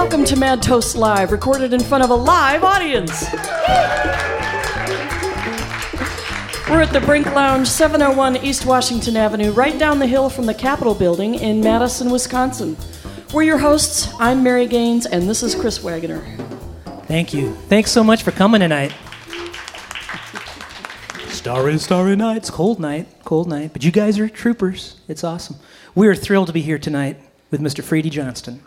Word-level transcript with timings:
Welcome 0.00 0.24
to 0.26 0.36
Mad 0.36 0.62
Toast 0.62 0.94
Live, 0.94 1.32
recorded 1.32 1.74
in 1.74 1.80
front 1.80 2.04
of 2.04 2.10
a 2.10 2.14
live 2.14 2.62
audience. 2.62 3.24
We're 6.70 6.82
at 6.82 6.92
the 6.92 7.02
Brink 7.04 7.26
Lounge, 7.34 7.66
701 7.66 8.36
East 8.36 8.64
Washington 8.64 9.16
Avenue, 9.16 9.50
right 9.50 9.76
down 9.76 9.98
the 9.98 10.06
hill 10.06 10.30
from 10.30 10.46
the 10.46 10.54
Capitol 10.54 10.94
building 10.94 11.34
in 11.34 11.60
Madison, 11.60 12.12
Wisconsin. 12.12 12.76
We're 13.34 13.42
your 13.42 13.58
hosts. 13.58 14.14
I'm 14.20 14.44
Mary 14.44 14.68
Gaines, 14.68 15.04
and 15.04 15.28
this 15.28 15.42
is 15.42 15.56
Chris 15.56 15.82
Wagoner. 15.82 16.24
Thank 17.06 17.34
you. 17.34 17.52
Thanks 17.68 17.90
so 17.90 18.04
much 18.04 18.22
for 18.22 18.30
coming 18.30 18.60
tonight. 18.60 18.94
Starry, 21.26 21.76
starry 21.76 22.14
night. 22.14 22.36
It's 22.36 22.50
cold 22.50 22.78
night, 22.78 23.08
cold 23.24 23.48
night. 23.48 23.72
But 23.72 23.82
you 23.82 23.90
guys 23.90 24.16
are 24.20 24.28
troopers. 24.28 24.94
It's 25.08 25.24
awesome. 25.24 25.56
We 25.96 26.06
are 26.06 26.14
thrilled 26.14 26.46
to 26.46 26.52
be 26.52 26.62
here 26.62 26.78
tonight 26.78 27.18
with 27.50 27.60
Mr. 27.60 27.82
Freedy 27.82 28.10
Johnston. 28.10 28.62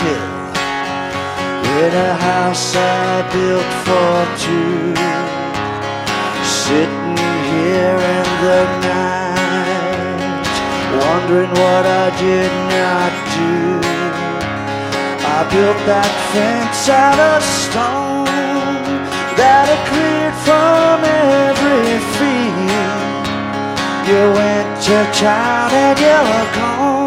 Hill, 0.00 0.32
in 1.84 1.92
a 1.92 2.12
house 2.28 2.74
I 2.74 3.20
built 3.34 3.70
for 3.84 4.16
two, 4.44 4.96
sitting 6.64 7.16
here 7.52 7.98
in 8.16 8.28
the 8.46 8.62
night, 8.88 10.46
wondering 11.04 11.52
what 11.62 11.84
I 12.04 12.08
did 12.26 12.52
not 12.74 13.12
do. 13.36 13.80
I 15.36 15.40
built 15.52 15.80
that 15.92 16.12
fence 16.32 16.88
out 16.88 17.20
of 17.32 17.40
stone 17.64 18.24
that 19.36 19.64
I 19.68 19.78
cleared 19.90 20.36
from 20.46 20.96
every 21.44 21.96
field. 22.16 23.24
You 24.08 24.22
went 24.40 24.70
to 24.88 24.96
town 25.20 25.70
and 25.72 25.98
you 25.98 26.18
were 26.30 26.48
gone 26.58 27.00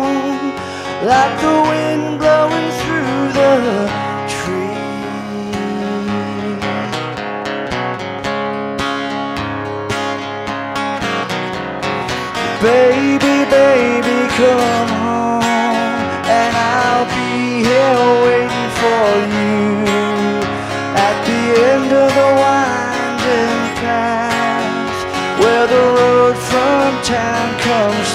like 1.04 1.36
the 1.42 1.58
wind 1.70 2.20
blowing 2.20 2.72
Baby, 12.63 13.46
baby, 13.52 14.18
come 14.38 14.90
home, 14.90 15.44
and 16.25 16.53
I'll 16.56 17.06
be 17.06 17.62
here 17.62 17.97
waiting 18.25 18.72
for 18.81 19.06
you. 19.38 19.62
At 20.97 21.18
the 21.28 21.42
end 21.69 21.92
of 21.94 22.09
the 22.09 22.30
winding 22.42 23.62
path 23.84 24.97
where 25.40 25.68
the 25.68 25.84
road 26.00 26.38
from 26.38 26.90
town 27.03 27.59
comes 27.59 28.12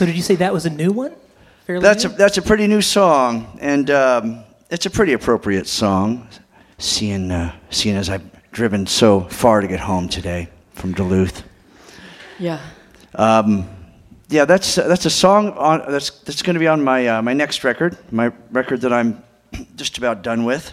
So, 0.00 0.06
did 0.06 0.16
you 0.16 0.22
say 0.22 0.36
that 0.36 0.54
was 0.54 0.64
a 0.64 0.70
new 0.70 0.92
one? 0.92 1.14
Fairly 1.66 1.82
That's 1.82 2.06
a 2.06 2.08
that's 2.08 2.38
a 2.38 2.40
pretty 2.40 2.66
new 2.66 2.80
song, 2.80 3.58
and 3.60 3.90
um, 3.90 4.44
it's 4.70 4.86
a 4.86 4.90
pretty 4.90 5.12
appropriate 5.12 5.66
song. 5.66 6.26
Seeing 6.78 7.30
uh, 7.30 7.54
seeing 7.68 7.96
as 7.96 8.08
I've 8.08 8.24
driven 8.50 8.86
so 8.86 9.20
far 9.24 9.60
to 9.60 9.68
get 9.68 9.78
home 9.78 10.08
today 10.08 10.48
from 10.72 10.94
Duluth. 10.94 11.42
Yeah. 12.38 12.60
Yeah, 14.30 14.46
that's 14.46 14.76
that's 14.76 15.04
a 15.04 15.10
song 15.10 15.50
on 15.58 15.82
that's 15.92 16.08
that's 16.08 16.40
going 16.40 16.54
to 16.54 16.60
be 16.60 16.66
on 16.66 16.82
my 16.82 17.06
uh, 17.06 17.20
my 17.20 17.34
next 17.34 17.62
record, 17.62 17.98
my 18.10 18.32
record 18.52 18.80
that 18.80 18.94
I'm 18.94 19.22
just 19.76 19.98
about 19.98 20.22
done 20.22 20.44
with. 20.46 20.72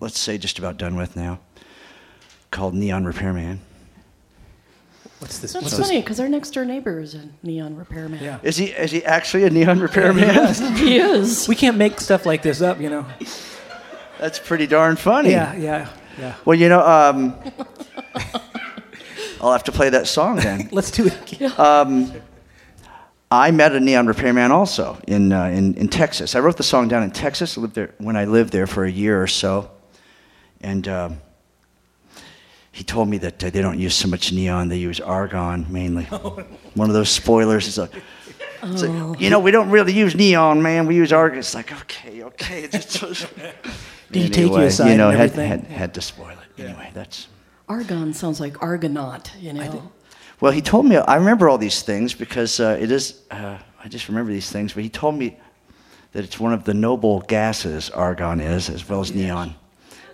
Let's 0.00 0.18
say 0.18 0.36
just 0.36 0.58
about 0.58 0.76
done 0.76 0.96
with 0.96 1.16
now. 1.16 1.38
Called 2.50 2.74
Neon 2.74 3.06
Repairman. 3.06 3.62
What's 5.18 5.38
this? 5.38 5.52
That's 5.54 5.64
what's 5.64 5.78
funny 5.78 6.00
because 6.00 6.20
our 6.20 6.28
next 6.28 6.50
door 6.50 6.64
neighbor 6.64 7.00
is 7.00 7.14
a 7.14 7.28
neon 7.42 7.74
repairman. 7.76 8.22
Yeah. 8.22 8.38
Is 8.42 8.56
he 8.56 8.66
is 8.66 8.90
he 8.90 9.04
actually 9.04 9.44
a 9.44 9.50
neon 9.50 9.80
repairman? 9.80 10.24
He 10.76 10.98
is. 10.98 11.48
We 11.48 11.54
can't 11.54 11.76
make 11.76 12.00
stuff 12.00 12.26
like 12.26 12.42
this 12.42 12.60
up, 12.60 12.80
you 12.80 12.90
know. 12.90 13.06
That's 14.18 14.38
pretty 14.38 14.66
darn 14.66 14.96
funny. 14.96 15.30
Yeah, 15.30 15.54
yeah, 15.56 15.88
yeah. 16.18 16.34
Well, 16.44 16.58
you 16.58 16.68
know, 16.68 16.80
um, 16.80 17.34
I'll 19.40 19.52
have 19.52 19.64
to 19.64 19.72
play 19.72 19.90
that 19.90 20.06
song 20.06 20.36
then. 20.36 20.68
Let's 20.72 20.90
do 20.90 21.06
it 21.06 21.32
again. 21.32 21.52
I 23.30 23.50
met 23.50 23.74
a 23.74 23.80
neon 23.80 24.06
repairman 24.06 24.52
also 24.52 24.98
in, 25.08 25.32
uh, 25.32 25.46
in, 25.46 25.74
in 25.74 25.88
Texas. 25.88 26.36
I 26.36 26.40
wrote 26.40 26.56
the 26.56 26.62
song 26.62 26.86
down 26.86 27.02
in 27.02 27.10
Texas 27.10 27.56
lived 27.56 27.74
there, 27.74 27.92
when 27.98 28.16
I 28.16 28.24
lived 28.24 28.52
there 28.52 28.68
for 28.68 28.84
a 28.84 28.90
year 28.90 29.20
or 29.20 29.26
so. 29.26 29.70
And 30.60 30.86
um, 30.86 31.20
he 32.76 32.84
told 32.84 33.08
me 33.08 33.16
that 33.16 33.42
uh, 33.42 33.48
they 33.48 33.62
don't 33.62 33.78
use 33.78 33.94
so 33.94 34.06
much 34.06 34.32
neon, 34.32 34.68
they 34.68 34.76
use 34.76 35.00
argon 35.00 35.64
mainly. 35.70 36.04
One 36.74 36.90
of 36.90 36.94
those 36.94 37.08
spoilers. 37.08 37.66
It's 37.66 37.78
like, 37.78 37.90
it's 38.62 38.82
like, 38.82 39.18
you 39.18 39.30
know, 39.30 39.40
we 39.40 39.50
don't 39.50 39.70
really 39.70 39.94
use 39.94 40.14
neon, 40.14 40.60
man. 40.60 40.86
We 40.86 40.94
use 40.94 41.10
argon. 41.10 41.38
It's 41.38 41.54
like, 41.54 41.72
okay, 41.72 42.22
okay. 42.24 42.64
It's 42.64 43.00
just, 43.00 43.28
Did 44.12 44.22
he 44.24 44.28
take 44.28 44.36
you 44.36 44.44
Anyway, 44.48 44.66
aside 44.66 44.90
You 44.90 44.98
know, 44.98 45.08
and 45.08 45.18
had, 45.18 45.30
had, 45.32 45.64
had 45.64 45.94
to 45.94 46.02
spoil 46.02 46.28
it. 46.28 46.62
Anyway, 46.62 46.90
that's. 46.92 47.28
Argon 47.66 48.12
sounds 48.12 48.40
like 48.40 48.62
Argonaut, 48.62 49.32
you 49.40 49.54
know. 49.54 49.90
Well, 50.42 50.52
he 50.52 50.60
told 50.60 50.84
me, 50.84 50.98
I 50.98 51.16
remember 51.16 51.48
all 51.48 51.56
these 51.56 51.80
things 51.80 52.12
because 52.12 52.60
uh, 52.60 52.76
it 52.78 52.90
is, 52.90 53.22
uh, 53.30 53.56
I 53.82 53.88
just 53.88 54.06
remember 54.08 54.32
these 54.32 54.50
things, 54.50 54.74
but 54.74 54.82
he 54.82 54.90
told 54.90 55.14
me 55.14 55.38
that 56.12 56.24
it's 56.24 56.38
one 56.38 56.52
of 56.52 56.64
the 56.64 56.74
noble 56.74 57.20
gases, 57.20 57.88
argon 57.88 58.40
is, 58.40 58.68
as 58.68 58.86
well 58.86 59.00
as 59.00 59.14
neon. 59.14 59.54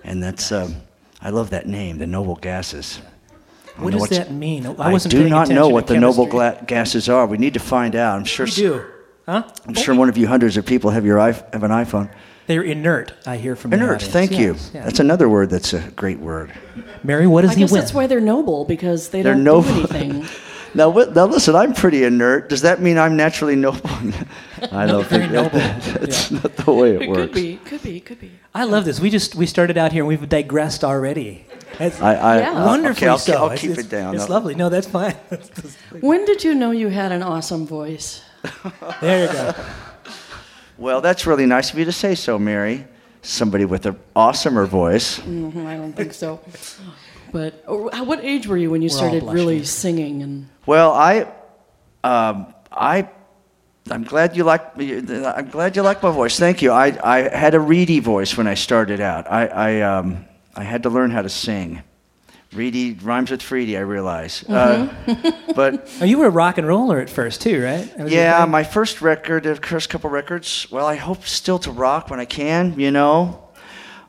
And 0.05 0.23
that's, 0.23 0.53
um, 0.53 0.77
I 1.23 1.31
love 1.31 1.51
that 1.51 1.67
name, 1.67 1.99
the 1.99 2.07
noble 2.07 2.37
gases. 2.37 3.01
I 3.01 3.71
don't 3.77 3.85
What 3.85 3.93
know 3.95 3.99
does 4.07 4.19
that 4.19 4.33
mean? 4.33 4.67
I 4.67 4.73
I, 4.73 4.93
wasn't 4.93 5.13
do 5.13 5.29
not 5.29 5.49
know 5.49 5.69
what 5.69 5.87
the 5.87 5.99
noble 5.99 6.27
chemistry. 6.27 6.59
gla- 6.59 6.67
gases 6.67 7.09
are. 7.09 7.27
We 7.27 7.39
need 7.39 7.55
to 7.55 7.61
find 7.61 7.95
out. 7.97 8.17
I'm 8.19 8.25
sure. 8.25 8.47
We 8.47 8.53
do. 8.53 8.85
Huh? 9.27 9.45
I'm 9.67 9.75
sure 9.75 9.95
one 9.95 10.09
of 10.09 10.17
you 10.19 10.27
hundreds 10.27 10.57
of 10.57 10.67
people 10.67 10.91
have 10.91 11.07
your 11.07 11.19
iP- 11.19 11.53
have 11.55 11.63
an 11.63 11.71
iPhone. 11.71 12.11
They're 12.49 12.63
inert, 12.63 13.13
I 13.25 13.37
hear 13.37 13.55
from 13.55 13.71
the 13.71 13.77
Inert. 13.77 13.95
audience. 13.97 14.13
Thank 14.13 14.33
you. 14.33 14.53
Yes, 14.55 14.71
yeah. 14.75 14.85
That's 14.85 14.99
another 14.99 15.29
word. 15.29 15.49
That's 15.49 15.73
a 15.75 15.81
great 15.93 16.19
word. 16.19 16.53
Mary, 17.05 17.29
what 17.29 17.43
does 17.43 17.53
I 17.53 17.55
he 17.55 17.61
guess 17.61 17.71
win? 17.73 17.81
that's 17.81 17.95
why 17.95 18.09
they're 18.09 18.21
noble 18.21 18.65
because 18.65 19.11
they 19.11 19.23
They're 19.23 19.35
don't 19.35 19.45
noble. 19.45 19.73
do 19.87 19.95
anything. 19.95 20.27
Now, 20.75 20.89
what, 20.89 21.15
now 21.15 21.27
listen. 21.27 21.55
I'm 21.55 21.75
pretty 21.75 22.05
inert. 22.05 22.49
Does 22.49 22.63
that 22.63 22.81
mean 22.81 22.97
I'm 22.99 23.17
naturally 23.17 23.57
noble? 23.57 23.81
I 24.73 24.87
don't 24.87 25.05
think 25.07 25.31
noble. 25.31 25.51
that, 25.59 25.83
that's 26.01 26.31
not 26.31 26.57
the 26.57 26.73
way 26.73 26.95
it 26.97 27.03
It 27.03 27.09
works. 27.11 27.21
could 27.21 27.33
be, 27.35 27.57
could 27.59 27.83
be, 27.83 28.01
could 28.01 28.21
be. 28.21 28.31
I 28.55 28.65
love 28.65 28.85
this. 28.85 28.99
We 29.01 29.11
just 29.11 29.35
we 29.35 29.45
started 29.47 29.77
out 29.77 29.93
here 29.93 30.03
and 30.03 30.09
we've 30.09 30.29
digressed 30.29 30.83
already. 30.83 31.47
It's 31.79 32.01
I, 32.01 32.15
I, 32.15 32.39
Yeah. 32.41 32.53
uh, 32.53 32.67
wonderfully 32.67 33.07
okay, 33.09 33.11
I'll, 33.11 33.19
so. 33.19 33.33
I'll 33.51 33.57
keep 33.57 33.71
it's- 33.73 33.87
it 33.87 33.91
down. 33.91 34.15
It's 34.15 34.29
No. 34.29 34.35
lovely. 34.35 34.55
No, 34.55 34.69
that's 34.71 34.87
fine. 34.87 35.15
When 36.01 36.25
did 36.25 36.43
you 36.45 36.55
know 36.55 36.71
you 36.71 36.89
had 36.89 37.13
an 37.13 37.23
awesome 37.23 37.67
voice? 37.67 38.23
there 39.01 39.27
you 39.27 39.33
go. 39.33 39.55
Well, 40.79 41.01
that's 41.01 41.27
really 41.27 41.47
nice 41.47 41.71
of 41.73 41.79
you 41.79 41.85
to 41.85 41.93
say 41.93 42.15
so, 42.15 42.39
Mary. 42.39 42.87
Somebody 43.21 43.65
with 43.67 43.87
an 43.87 43.97
awesomer 44.17 44.67
voice. 44.67 45.21
Mhm, 45.21 45.67
I 45.67 45.77
don't 45.77 45.93
think 45.93 46.13
so. 46.13 46.41
But 47.33 47.65
or, 47.67 47.91
what 48.05 48.23
age 48.23 48.47
were 48.47 48.59
you 48.59 48.71
when 48.71 48.83
you 48.83 48.91
We're 48.91 48.97
started 48.97 49.23
really 49.25 49.65
singing? 49.65 50.23
And 50.23 50.49
Well, 50.67 50.93
I, 50.93 51.33
um, 52.05 52.55
I, 52.71 53.09
I'm 53.91 54.05
glad 54.05 54.37
you 54.37 54.45
like. 54.45 54.77
I'm 54.77 55.49
glad 55.49 55.75
you 55.75 55.83
like 55.83 56.03
my 56.03 56.11
voice. 56.11 56.39
Thank 56.39 56.63
you. 56.63 56.71
I, 56.71 56.97
I 57.03 57.37
had 57.37 57.55
a 57.55 57.61
reedy 57.61 58.01
voice 58.01 58.37
when 58.37 58.47
I 58.47 58.55
started 58.55 59.01
out. 59.01 59.31
I, 59.31 59.47
I, 59.47 59.81
um, 59.81 60.27
I 60.55 60.63
had 60.63 60.85
to 60.85 60.91
learn 60.91 61.11
how 61.11 61.23
to 61.23 61.29
sing. 61.29 61.83
Reedy 62.53 62.93
rhymes 62.93 63.31
with 63.31 63.41
Freedy. 63.41 63.79
I 63.79 63.81
realize. 63.81 64.45
Uh, 64.47 64.93
but 65.57 65.91
Oh, 66.01 66.05
you 66.05 66.19
were 66.19 66.27
a 66.27 66.31
rock 66.31 66.59
and 66.59 66.69
roller 66.69 67.01
at 67.01 67.09
first 67.09 67.41
too, 67.41 67.65
right? 67.65 67.91
That 67.97 68.05
was 68.05 68.13
your 68.13 68.23
yeah, 68.23 68.45
my 68.45 68.63
first 68.63 69.01
record, 69.01 69.45
the 69.45 69.57
first 69.57 69.89
couple 69.89 70.11
records. 70.11 70.67
Well, 70.71 70.87
I 70.87 70.97
hope 70.97 71.25
still 71.25 71.59
to 71.61 71.73
rock 71.73 72.11
when 72.11 72.21
I 72.21 72.27
can. 72.27 72.79
You 72.79 72.91
know. 72.91 73.49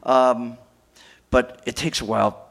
Um, 0.03 0.57
but 1.31 1.63
it 1.65 1.77
takes 1.77 2.01
a 2.01 2.05
while 2.05 2.42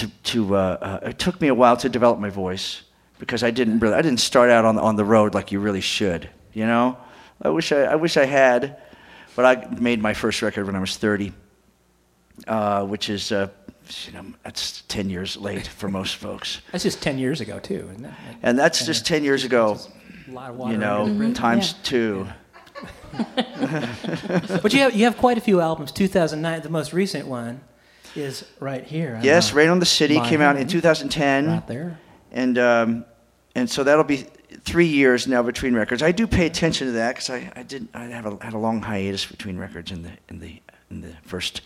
to, 0.00 0.08
to 0.32 0.56
uh, 0.56 0.58
uh, 1.02 1.08
it 1.10 1.18
took 1.18 1.40
me 1.40 1.48
a 1.48 1.54
while 1.54 1.76
to 1.76 1.88
develop 1.88 2.18
my 2.18 2.30
voice 2.30 2.82
because 3.18 3.42
I 3.42 3.50
didn't 3.50 3.78
really 3.80 3.94
I 3.94 4.02
didn't 4.02 4.20
start 4.20 4.50
out 4.50 4.64
on 4.64 4.78
on 4.78 4.96
the 4.96 5.04
road 5.04 5.34
like 5.34 5.52
you 5.52 5.60
really 5.60 5.80
should 5.82 6.28
you 6.52 6.66
know 6.66 6.96
I 7.42 7.48
wish 7.50 7.72
I, 7.72 7.82
I 7.84 7.96
wish 7.96 8.16
I 8.16 8.26
had 8.26 8.76
but 9.36 9.44
I 9.44 9.54
made 9.80 10.00
my 10.00 10.14
first 10.14 10.42
record 10.42 10.66
when 10.66 10.76
I 10.76 10.80
was 10.80 10.96
30 10.96 11.32
uh, 12.48 12.84
which 12.86 13.08
is 13.10 13.30
uh, 13.32 13.48
you 14.06 14.12
know 14.12 14.24
that's 14.42 14.82
10 14.88 15.10
years 15.10 15.36
late 15.36 15.66
for 15.66 15.88
most 15.88 16.16
folks 16.16 16.60
That's 16.72 16.84
just 16.84 17.02
ten 17.02 17.18
years 17.18 17.40
ago 17.40 17.58
too, 17.58 17.88
isn't 17.92 18.04
it? 18.04 18.08
Like, 18.26 18.36
and 18.42 18.58
that's 18.58 18.84
just 18.86 19.04
10 19.06 19.24
years 19.24 19.44
ago 19.44 19.76
a 20.28 20.30
lot 20.32 20.50
of 20.50 20.56
water. 20.56 20.72
you 20.72 20.78
know 20.78 21.02
under 21.02 21.12
the 21.12 21.18
bridge. 21.18 21.36
times 21.36 21.72
Yeah. 21.72 21.78
two 21.90 22.26
But 24.62 24.72
you 24.72 24.80
have 24.80 24.94
you 24.94 25.04
have 25.04 25.16
quite 25.18 25.36
a 25.38 25.40
few 25.40 25.60
albums. 25.60 25.92
2009, 25.92 26.62
the 26.62 26.68
most 26.68 26.92
recent 26.92 27.26
one, 27.28 27.60
is 28.16 28.44
right 28.58 28.84
here. 28.84 29.18
I 29.20 29.24
yes. 29.24 29.52
Rain 29.52 29.68
on 29.68 29.78
the 29.78 29.86
City 29.86 30.20
came 30.20 30.40
out 30.40 30.56
in 30.56 30.66
2010 30.66 31.46
right 31.46 31.66
there. 31.66 31.98
and 32.32 32.58
um, 32.58 33.04
and 33.54 33.68
so 33.68 33.84
that'll 33.84 34.04
be 34.04 34.26
three 34.64 34.86
years 34.86 35.26
now 35.26 35.42
between 35.42 35.74
records. 35.74 36.02
I 36.02 36.12
do 36.12 36.26
pay 36.26 36.46
attention 36.46 36.86
to 36.88 36.92
that 36.94 37.14
because 37.14 37.30
I, 37.30 37.52
I 37.56 37.62
did 37.62 37.88
I 37.94 38.04
have 38.04 38.26
a, 38.26 38.44
had 38.44 38.52
a 38.52 38.58
long 38.58 38.82
hiatus 38.82 39.26
between 39.26 39.58
records 39.58 39.90
in 39.90 40.02
the 40.02 40.12
in 40.28 40.40
the 40.40 40.60
in 40.90 41.00
the 41.00 41.12
first 41.22 41.62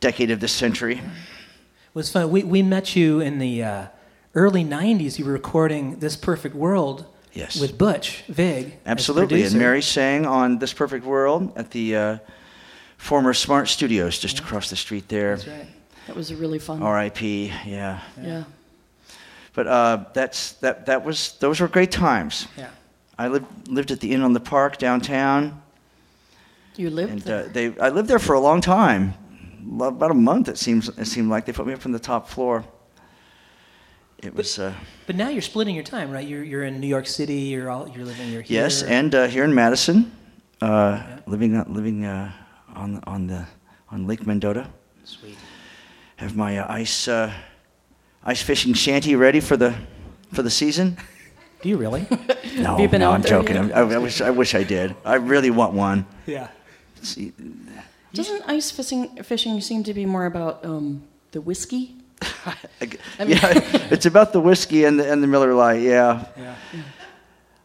decade 0.00 0.30
of 0.30 0.40
this 0.40 0.52
century. 0.52 0.96
It 0.98 1.94
was 1.94 2.10
fun. 2.10 2.30
We 2.30 2.42
we 2.44 2.62
met 2.62 2.96
you 2.96 3.20
in 3.20 3.38
the 3.38 3.62
uh, 3.62 3.86
early 4.34 4.64
'90s. 4.64 5.18
You 5.18 5.24
were 5.24 5.32
recording 5.32 5.98
"This 6.00 6.16
Perfect 6.16 6.54
World" 6.54 7.06
Yes. 7.32 7.60
with 7.60 7.76
Butch 7.76 8.22
Vig. 8.28 8.78
Absolutely, 8.86 9.42
and. 9.42 9.54
Mary 9.54 9.82
sang 9.82 10.26
on 10.26 10.58
"This 10.58 10.72
Perfect 10.72 11.04
World" 11.04 11.52
at 11.56 11.70
the 11.70 11.96
uh, 11.96 12.18
former 12.96 13.34
Smart 13.34 13.68
Studios 13.68 14.18
just 14.18 14.38
across 14.38 14.68
the 14.70 14.76
street 14.76 15.08
there. 15.08 15.36
That's 15.36 15.48
right. 15.48 15.66
that 16.06 16.16
was 16.16 16.30
a 16.30 16.36
really 16.36 16.58
fun. 16.58 16.82
R.I.P. 16.82 17.52
Yeah, 17.66 18.00
Yeah. 18.22 18.44
but 19.54 19.66
uh, 19.66 20.04
that's 20.14 20.52
that 20.60 20.86
that 20.86 21.04
was 21.04 21.32
those 21.40 21.60
were 21.60 21.68
great 21.68 21.90
times. 21.92 22.46
Yeah. 22.56 22.68
I 23.18 23.28
lived 23.28 23.46
lived 23.68 23.90
at 23.90 24.00
the 24.00 24.12
Inn 24.12 24.22
on 24.22 24.32
the 24.32 24.40
Park 24.40 24.78
downtown. 24.78 25.62
You 26.76 26.90
lived 26.90 27.12
And 27.12 27.22
there. 27.22 27.44
uh, 27.44 27.48
they, 27.52 27.66
I 27.80 27.88
lived 27.88 28.08
there 28.08 28.18
for 28.18 28.34
a 28.34 28.40
long 28.40 28.60
time, 28.60 29.14
about 29.80 30.10
a 30.10 30.14
month. 30.14 30.48
It 30.48 30.58
seems. 30.58 30.88
It 30.98 31.06
seemed 31.06 31.30
like 31.30 31.46
they 31.46 31.52
put 31.52 31.66
me 31.66 31.72
up 31.72 31.86
on 31.86 31.92
the 31.92 31.98
top 31.98 32.28
floor. 32.28 32.64
It 34.22 34.34
was 34.34 34.58
uh, 34.58 34.72
But 35.06 35.16
now 35.16 35.28
you're 35.28 35.42
splitting 35.42 35.74
your 35.74 35.84
time, 35.84 36.10
right? 36.10 36.26
You're 36.26 36.44
you're 36.44 36.64
in 36.64 36.80
New 36.80 36.86
York 36.88 37.06
City. 37.06 37.34
You're 37.52 37.70
all 37.70 37.88
you're 37.88 38.04
living. 38.04 38.30
You're 38.32 38.42
here. 38.42 38.62
yes, 38.62 38.82
and 38.82 39.14
uh, 39.14 39.26
here 39.26 39.44
in 39.44 39.54
Madison, 39.54 40.10
uh, 40.60 41.02
living 41.26 41.56
uh, 41.56 41.64
living 41.68 42.04
uh, 42.04 42.30
on 42.76 43.02
on 43.06 43.26
the 43.26 43.46
on 43.90 44.06
Lake 44.06 44.26
Mendota. 44.26 44.68
Sweet. 45.04 45.36
Have 46.16 46.36
my 46.36 46.58
uh, 46.58 46.66
ice 46.72 47.08
uh, 47.08 47.32
ice 48.24 48.42
fishing 48.42 48.74
shanty 48.74 49.16
ready 49.16 49.40
for 49.40 49.56
the 49.56 49.74
for 50.32 50.42
the 50.42 50.50
season. 50.50 50.96
Do 51.62 51.68
you 51.68 51.76
really? 51.78 52.06
No, 52.56 52.78
you 52.78 52.88
been 52.88 53.00
no, 53.00 53.10
out 53.10 53.14
I'm 53.16 53.20
there 53.22 53.30
joking. 53.42 53.56
yet? 53.68 53.76
I, 53.76 53.80
I 53.80 53.98
wish 53.98 54.20
I 54.22 54.30
wish 54.30 54.54
I 54.54 54.62
did. 54.64 54.94
I 55.04 55.16
really 55.16 55.50
want 55.50 55.74
one. 55.74 56.06
yeah. 56.26 56.48
See, 57.02 57.32
Doesn't 58.14 58.42
ice 58.48 58.70
fishing 58.70 59.22
fishing 59.22 59.60
seem 59.60 59.82
to 59.84 59.92
be 59.92 60.06
more 60.06 60.24
about 60.24 60.64
um, 60.64 61.02
the 61.32 61.40
whiskey? 61.42 61.96
I 62.80 62.86
g- 62.86 62.98
I 63.18 63.24
mean- 63.24 63.36
yeah, 63.36 63.92
it's 63.92 64.06
about 64.06 64.32
the 64.32 64.40
whiskey 64.40 64.86
and 64.86 64.98
the, 64.98 65.04
and 65.12 65.22
the 65.22 65.26
Miller 65.26 65.52
Lite. 65.52 65.82
Yeah. 65.82 66.24
Yeah. 66.36 66.54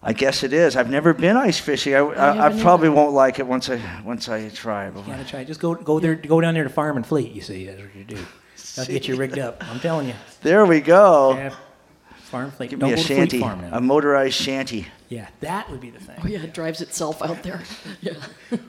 I 0.03 0.13
guess 0.13 0.44
it 0.44 0.51
is. 0.51 0.75
I've 0.75 0.89
never 0.89 1.13
been 1.13 1.38
ice 1.38 1.59
fishing. 1.59 1.94
I, 1.94 2.00
I, 2.00 2.45
I 2.48 2.62
probably 2.62 2.88
either. 2.88 2.95
won't 2.98 3.13
like 3.13 3.38
it 3.39 3.45
once 3.45 3.69
I 3.69 3.80
once 4.03 4.27
I 4.30 4.50
try 4.50 4.88
it. 4.88 4.95
You 4.95 5.03
gotta 5.06 5.24
try. 5.25 5.44
Just 5.44 5.59
go 5.59 5.75
go 5.75 6.00
there. 6.00 6.15
Go 6.15 6.42
down 6.42 6.56
there 6.56 6.63
to 6.63 6.69
Farm 6.69 6.98
and 6.98 7.06
Fleet. 7.06 7.31
You 7.33 7.42
see, 7.42 7.65
that's 7.68 7.80
what 7.81 7.95
you 7.95 8.03
do. 8.03 8.15
That'll 8.75 8.94
get 8.94 9.07
you 9.07 9.15
rigged 9.15 9.38
up. 9.38 9.63
I'm 9.69 9.80
telling 9.80 10.07
you. 10.07 10.13
There 10.42 10.65
we 10.65 10.81
go. 10.81 11.36
Yeah. 11.36 11.56
Farm 12.24 12.45
and 12.45 12.53
Fleet. 12.53 12.69
Give 12.71 12.80
Don't 12.80 12.89
me 12.89 12.93
a 12.93 12.96
go 12.96 13.01
to 13.01 13.08
Fleet 13.08 13.15
shanty, 13.17 13.39
Farm 13.39 13.63
a 13.72 13.79
motorized 13.81 14.34
shanty. 14.36 14.88
yeah, 15.10 15.27
that 15.41 15.70
would 15.70 15.81
be 15.81 15.89
the 15.91 16.00
thing. 16.00 16.15
Oh 16.24 16.27
yeah, 16.27 16.39
it 16.41 16.53
drives 16.53 16.81
itself 16.81 17.22
out 17.22 17.43
there. 17.43 17.62
Yeah. 18.01 18.13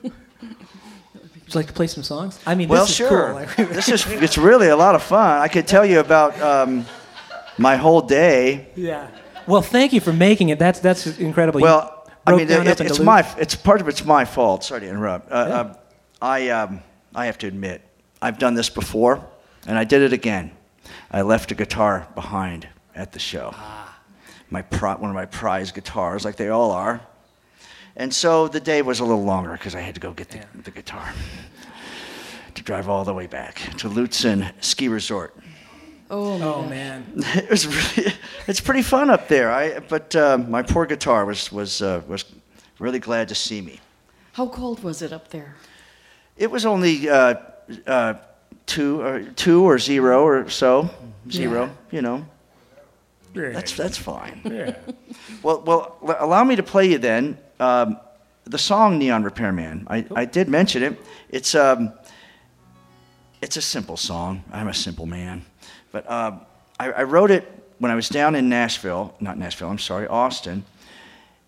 Would 0.42 1.54
you 1.54 1.58
like 1.60 1.66
to 1.66 1.72
play 1.72 1.86
some 1.86 2.02
songs? 2.02 2.40
I 2.46 2.54
mean, 2.54 2.68
Well, 2.68 2.82
this 2.82 2.90
is 2.90 2.96
sure. 2.96 3.46
cool. 3.56 3.66
this 3.66 3.88
is 3.88 4.06
it's 4.06 4.38
really 4.38 4.68
a 4.68 4.76
lot 4.76 4.94
of 4.94 5.02
fun. 5.02 5.40
I 5.40 5.48
could 5.48 5.66
tell 5.66 5.84
you 5.84 6.00
about 6.00 6.40
um, 6.40 6.86
my 7.58 7.76
whole 7.76 8.00
day. 8.00 8.68
yeah. 8.74 9.08
Well, 9.46 9.62
thank 9.62 9.92
you 9.92 10.00
for 10.00 10.12
making 10.12 10.50
it. 10.50 10.58
That's 10.58 10.80
that's 10.80 11.06
incredible. 11.18 11.60
Well, 11.60 12.08
I 12.26 12.36
mean, 12.36 12.50
it, 12.50 12.80
it's 12.80 13.00
my 13.00 13.26
it's 13.38 13.54
part 13.54 13.80
of 13.80 13.88
it's 13.88 14.04
my 14.04 14.24
fault. 14.24 14.64
Sorry 14.64 14.80
to 14.82 14.88
interrupt. 14.88 15.30
Uh, 15.30 15.34
uh, 15.34 15.74
I 16.20 16.48
um, 16.50 16.80
I 17.14 17.26
have 17.26 17.38
to 17.38 17.46
admit, 17.46 17.82
I've 18.20 18.38
done 18.38 18.54
this 18.54 18.70
before, 18.70 19.24
and 19.66 19.76
I 19.78 19.84
did 19.84 20.02
it 20.02 20.12
again. 20.12 20.52
I 21.10 21.22
left 21.22 21.50
a 21.50 21.54
guitar 21.54 22.06
behind 22.14 22.68
at 22.94 23.12
the 23.12 23.18
show. 23.18 23.54
My 24.50 24.62
pri- 24.62 24.94
one 24.96 25.10
of 25.10 25.14
my 25.14 25.26
prize 25.26 25.72
guitars, 25.72 26.24
like 26.24 26.36
they 26.36 26.48
all 26.48 26.70
are. 26.72 27.00
And 27.96 28.12
so 28.14 28.48
the 28.48 28.60
day 28.60 28.80
was 28.82 29.00
a 29.00 29.04
little 29.04 29.24
longer 29.24 29.52
because 29.52 29.74
I 29.74 29.80
had 29.80 29.94
to 29.94 30.00
go 30.00 30.12
get 30.12 30.30
the, 30.30 30.38
Yeah. 30.38 30.44
the 30.64 30.70
guitar 30.70 31.12
to 32.54 32.62
drive 32.62 32.88
all 32.88 33.04
the 33.04 33.12
way 33.14 33.26
back 33.26 33.56
to 33.78 33.88
Lutsen 33.88 34.50
Ski 34.60 34.88
Resort. 34.88 35.34
Oh, 36.12 36.38
my 36.38 36.44
Oh 36.44 36.62
man. 36.68 37.04
It 37.34 37.50
was 37.50 37.66
really, 37.66 38.12
it's 38.46 38.60
pretty 38.60 38.82
fun 38.82 39.10
up 39.10 39.28
there. 39.28 39.50
I, 39.50 39.80
but 39.80 40.14
uh, 40.14 40.36
my 40.38 40.62
poor 40.62 40.86
guitar 40.86 41.24
was 41.24 41.50
was 41.50 41.80
uh, 41.82 42.02
was 42.06 42.24
really 42.78 42.98
glad 42.98 43.28
to 43.28 43.34
see 43.34 43.60
me. 43.60 43.80
How 44.34 44.48
cold 44.48 44.82
was 44.82 45.02
it 45.02 45.12
up 45.12 45.28
there? 45.28 45.56
It 46.36 46.50
was 46.50 46.66
only 46.66 47.08
uh, 47.08 47.34
uh, 47.86 48.14
two 48.66 49.00
or 49.00 49.22
two 49.22 49.64
or 49.64 49.78
zero 49.78 50.22
or 50.22 50.48
so, 50.50 50.90
zero. 51.30 51.70
You 51.90 52.02
know, 52.02 52.26
that's 53.34 53.72
that's 53.76 53.98
fine. 53.98 54.42
Yeah. 54.44 54.76
Well, 55.42 55.60
well, 55.62 56.16
allow 56.20 56.44
me 56.44 56.56
to 56.56 56.62
play 56.62 56.86
you 56.90 56.98
then 56.98 57.36
um, 57.58 57.98
the 58.44 58.58
song 58.58 58.98
"Neon 58.98 59.24
Repairman." 59.24 59.86
I, 59.90 60.04
I 60.14 60.24
did 60.24 60.48
mention 60.48 60.82
it. 60.82 61.00
It's 61.30 61.54
um, 61.54 61.92
it's 63.40 63.56
a 63.56 63.62
simple 63.62 63.96
song. 63.96 64.44
I'm 64.52 64.68
a 64.68 64.74
simple 64.74 65.06
man, 65.06 65.44
but 65.92 66.10
um, 66.10 66.40
I, 66.80 66.90
I 66.90 67.02
wrote 67.04 67.30
it 67.30 67.44
when 67.78 67.92
I 67.92 67.94
was 67.94 68.08
down 68.08 68.34
in 68.34 68.48
Nashville. 68.48 69.14
Not 69.20 69.38
Nashville. 69.38 69.68
I'm 69.68 69.78
sorry, 69.78 70.06
Austin. 70.08 70.64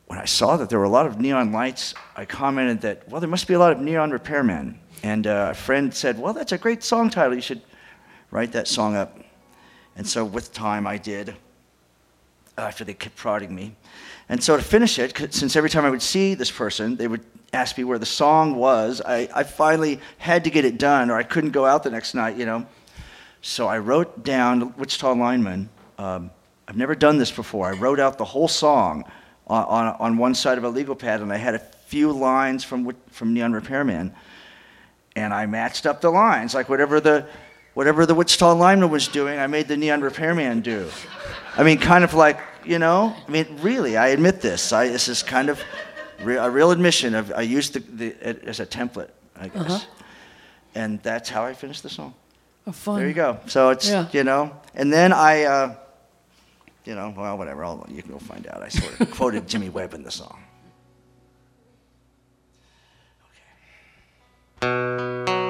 When 0.06 0.18
I 0.18 0.26
saw 0.26 0.56
that 0.58 0.68
there 0.68 0.78
were 0.78 0.84
a 0.84 0.90
lot 0.90 1.06
of 1.06 1.18
neon 1.18 1.50
lights, 1.50 1.94
I 2.14 2.26
commented 2.26 2.82
that 2.82 3.08
well, 3.08 3.20
there 3.20 3.30
must 3.30 3.48
be 3.48 3.54
a 3.54 3.58
lot 3.58 3.72
of 3.72 3.80
neon 3.80 4.10
repairmen. 4.12 4.76
And 5.02 5.26
uh, 5.26 5.48
a 5.50 5.54
friend 5.54 5.92
said, 5.92 6.18
"Well, 6.18 6.34
that's 6.34 6.52
a 6.52 6.58
great 6.58 6.84
song 6.84 7.10
title. 7.10 7.34
You 7.34 7.40
should 7.40 7.62
write 8.30 8.52
that 8.52 8.68
song 8.68 8.94
up." 8.96 9.18
And 9.96 10.06
so, 10.06 10.24
with 10.24 10.52
time, 10.52 10.86
I 10.86 10.98
did. 10.98 11.34
after 12.56 12.84
they 12.84 12.94
kept 12.94 13.16
prodding 13.16 13.54
me. 13.54 13.74
And 14.28 14.42
so 14.42 14.56
to 14.56 14.62
finish 14.62 14.98
it, 14.98 15.16
since 15.34 15.56
every 15.56 15.70
time 15.70 15.84
I 15.84 15.90
would 15.90 16.02
see 16.02 16.34
this 16.34 16.50
person, 16.50 16.96
they 16.96 17.08
would 17.08 17.24
ask 17.52 17.76
me 17.76 17.84
where 17.84 17.98
the 17.98 18.06
song 18.06 18.56
was, 18.56 19.02
I, 19.04 19.28
I 19.34 19.42
finally 19.42 20.00
had 20.18 20.44
to 20.44 20.50
get 20.50 20.64
it 20.64 20.78
done 20.78 21.10
or 21.10 21.16
I 21.16 21.22
couldn't 21.22 21.50
go 21.50 21.66
out 21.66 21.82
the 21.82 21.90
next 21.90 22.14
night, 22.14 22.36
you 22.36 22.46
know. 22.46 22.66
So 23.46 23.68
I 23.68 23.76
wrote 23.76 24.24
down 24.24 24.74
Wichita 24.78 25.12
Lineman. 25.12 25.68
Um, 25.98 26.30
I've 26.66 26.78
never 26.78 26.94
done 26.94 27.18
this 27.18 27.30
before. 27.30 27.66
I 27.66 27.72
wrote 27.72 28.00
out 28.00 28.16
the 28.16 28.24
whole 28.24 28.48
song 28.48 29.04
on, 29.46 29.64
on, 29.64 29.96
on 30.00 30.16
one 30.16 30.34
side 30.34 30.56
of 30.56 30.64
a 30.64 30.68
legal 30.70 30.94
pad, 30.94 31.20
and 31.20 31.30
I 31.30 31.36
had 31.36 31.54
a 31.54 31.58
few 31.58 32.10
lines 32.10 32.64
from, 32.64 32.96
from 33.10 33.34
Neon 33.34 33.52
Repairman. 33.52 34.14
And 35.14 35.34
I 35.34 35.44
matched 35.44 35.84
up 35.84 36.00
the 36.00 36.08
lines, 36.08 36.54
like 36.54 36.70
whatever 36.70 37.00
the, 37.00 37.26
whatever 37.74 38.06
the 38.06 38.14
Wichita 38.14 38.54
lineman 38.54 38.88
was 38.88 39.08
doing, 39.08 39.38
I 39.38 39.46
made 39.46 39.68
the 39.68 39.76
Neon 39.76 40.00
Repairman 40.00 40.62
do. 40.62 40.88
I 41.54 41.64
mean, 41.64 41.76
kind 41.76 42.02
of 42.02 42.14
like, 42.14 42.40
you 42.64 42.78
know, 42.78 43.14
I 43.28 43.30
mean, 43.30 43.58
really, 43.60 43.98
I 43.98 44.08
admit 44.08 44.40
this. 44.40 44.72
I, 44.72 44.88
this 44.88 45.06
is 45.06 45.22
kind 45.22 45.50
of 45.50 45.62
re- 46.22 46.36
a 46.36 46.48
real 46.48 46.70
admission 46.70 47.14
of 47.14 47.30
I 47.30 47.42
used 47.42 47.74
the, 47.74 47.80
the, 47.80 48.06
it 48.26 48.44
as 48.44 48.60
a 48.60 48.66
template, 48.66 49.10
I 49.36 49.48
guess. 49.48 49.70
Uh-huh. 49.70 49.86
And 50.74 51.02
that's 51.02 51.28
how 51.28 51.44
I 51.44 51.52
finished 51.52 51.82
the 51.82 51.90
song. 51.90 52.14
Oh, 52.66 52.72
fun. 52.72 52.98
There 52.98 53.08
you 53.08 53.14
go. 53.14 53.38
So 53.46 53.70
it's 53.70 53.88
Yeah. 53.88 54.06
you 54.12 54.24
know, 54.24 54.50
and 54.74 54.92
then 54.92 55.12
I, 55.12 55.44
uh, 55.44 55.74
you 56.84 56.94
know, 56.94 57.12
well, 57.16 57.36
whatever. 57.38 57.64
I'll, 57.64 57.84
you 57.88 58.02
can 58.02 58.12
go 58.12 58.18
find 58.18 58.46
out. 58.46 58.62
I 58.62 58.68
sort 58.68 59.00
of 59.00 59.10
quoted 59.18 59.46
Jimmy 59.46 59.68
Webb 59.68 59.94
in 59.94 60.02
the 60.02 60.10
song. 60.10 60.40
I 64.62 65.43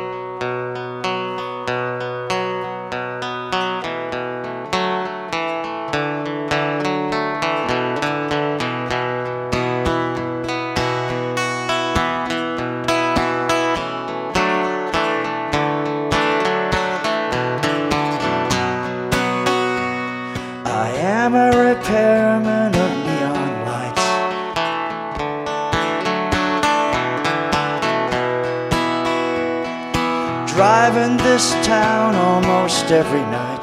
Driving 30.54 31.16
this 31.16 31.50
town 31.66 32.14
almost 32.14 32.92
every 32.92 33.22
night. 33.22 33.60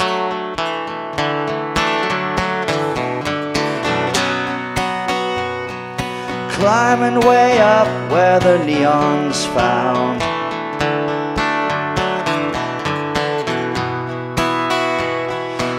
Climbing 6.51 7.25
way 7.25 7.59
up 7.59 7.87
where 8.11 8.41
the 8.41 8.65
neon's 8.65 9.45
found. 9.45 10.21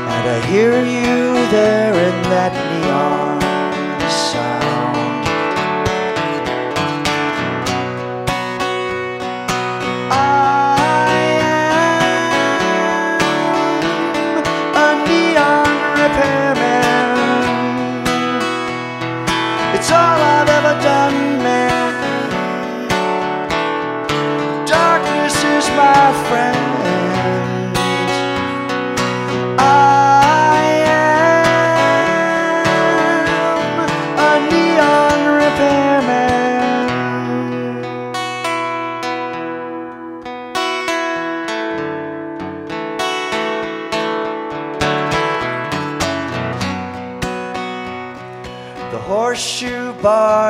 And 0.08 0.24
I 0.30 0.46
hear 0.46 0.80
you 0.80 1.34
there 1.50 1.92
in 1.92 2.22
that 2.30 2.54
neon 2.80 3.21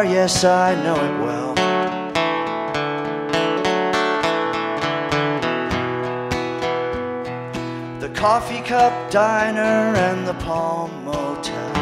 bar, 0.02 0.12
yes, 0.12 0.44
I 0.44 0.74
know 0.82 0.96
it 0.96 1.16
well. 1.24 1.54
The 8.00 8.08
coffee 8.08 8.60
cup 8.62 9.10
diner 9.10 9.94
and 9.96 10.26
the 10.26 10.34
Palm 10.34 11.04
Motel. 11.04 11.72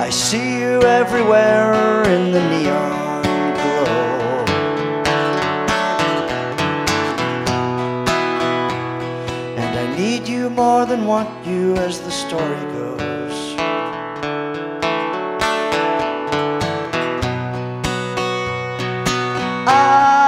I 0.00 0.10
see 0.10 0.58
you 0.58 0.82
everywhere 0.82 2.02
in 2.04 2.32
the 2.32 2.40
neon 2.50 2.93
more 10.54 10.86
than 10.86 11.04
want 11.04 11.28
you 11.44 11.74
as 11.76 12.00
the 12.00 12.10
story 12.10 12.60
goes. 12.72 13.56
I 19.66 20.23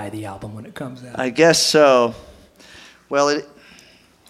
buy 0.00 0.08
the 0.08 0.24
album 0.24 0.54
when 0.54 0.64
it 0.64 0.74
comes 0.74 1.04
out. 1.04 1.18
I 1.18 1.28
guess 1.28 1.62
so. 1.62 2.14
Well, 3.10 3.28
it. 3.28 3.46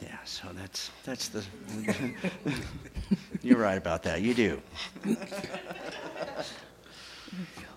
Yeah. 0.03 0.19
So 0.25 0.49
that's 0.57 0.91
that's 1.05 1.29
the. 1.29 1.45
You're 3.43 3.59
right 3.59 3.79
about 3.79 4.03
that. 4.03 4.21
You 4.21 4.35
do. 4.35 4.61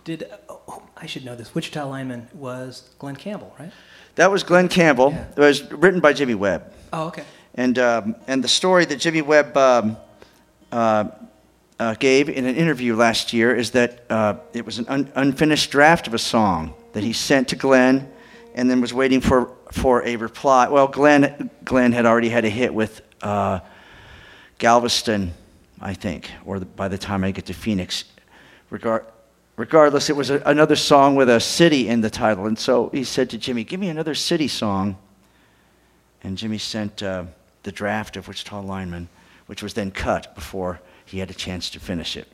Did 0.06 0.26
oh, 0.50 0.82
I 0.98 1.06
should 1.06 1.24
know 1.24 1.36
this? 1.36 1.54
Wichita 1.54 1.88
lineman 1.88 2.28
was 2.34 2.90
Glen 2.98 3.16
Campbell, 3.16 3.54
right? 3.60 3.72
That 4.16 4.32
was 4.32 4.42
Glen 4.42 4.70
Campbell. 4.70 5.12
Yeah. 5.12 5.26
It 5.38 5.40
was 5.40 5.72
written 5.72 6.00
by 6.00 6.14
Jimmy 6.14 6.36
Webb. 6.36 6.74
Oh, 6.92 7.08
okay. 7.08 7.24
And, 7.56 7.78
um, 7.78 8.16
and 8.28 8.44
the 8.44 8.48
story 8.48 8.86
that 8.86 9.00
Jimmy 9.00 9.22
Webb 9.22 9.56
um, 9.56 9.98
uh, 10.72 11.10
uh, 11.80 11.94
gave 12.00 12.28
in 12.28 12.46
an 12.46 12.56
interview 12.56 12.96
last 12.96 13.34
year 13.34 13.56
is 13.56 13.72
that 13.72 14.04
uh, 14.10 14.36
it 14.54 14.66
was 14.66 14.80
an 14.80 14.88
un- 14.88 15.12
unfinished 15.16 15.70
draft 15.72 16.08
of 16.08 16.14
a 16.14 16.20
song 16.20 16.74
that 16.94 17.04
he 17.04 17.14
sent 17.14 17.50
to 17.50 17.56
Glen 17.56 18.10
and 18.56 18.70
then 18.70 18.82
was 18.82 18.94
waiting 18.94 19.20
for, 19.20 19.52
for 19.72 20.06
a 20.06 20.16
reply. 20.16 20.70
Well, 20.70 20.88
Glen, 20.88 21.50
Glen 21.64 21.92
had 21.92 22.06
already 22.06 22.30
had 22.30 22.46
a 22.46 22.50
hit 22.50 22.74
with 22.74 23.02
uh, 23.22 23.60
Galveston, 24.60 25.34
I 25.82 25.94
think, 25.94 26.30
or 26.46 26.60
the, 26.60 26.66
by 26.66 26.88
the 26.88 26.98
time 26.98 27.24
I 27.24 27.32
get 27.32 27.48
to 27.48 27.54
Phoenix. 27.54 28.06
Regard, 28.70 29.06
regardless, 29.56 30.10
it 30.10 30.16
was 30.16 30.30
a, 30.30 30.42
another 30.46 30.76
song 30.76 31.16
with 31.16 31.30
a 31.30 31.40
city 31.40 31.90
in 31.90 32.02
the 32.02 32.10
title. 32.10 32.46
And 32.46 32.58
so 32.58 32.90
he 32.90 33.04
said 33.04 33.30
to 33.32 33.38
Jimmy, 33.38 33.64
Give 33.64 33.80
me 33.80 33.90
another 33.90 34.16
city 34.16 34.48
song. 34.48 34.98
And 36.24 36.38
Jimmy 36.38 36.58
sent 36.58 37.04
uh, 37.04 37.26
the 37.64 37.72
draft 37.72 38.16
of 38.16 38.28
Wichita 38.28 38.62
Lineman, 38.62 39.10
which 39.48 39.62
was 39.62 39.74
then 39.74 39.92
cut 39.92 40.34
before 40.36 40.80
he 41.06 41.20
had 41.20 41.30
a 41.30 41.34
chance 41.34 41.70
to 41.72 41.80
finish 41.80 42.16
it. 42.16 42.28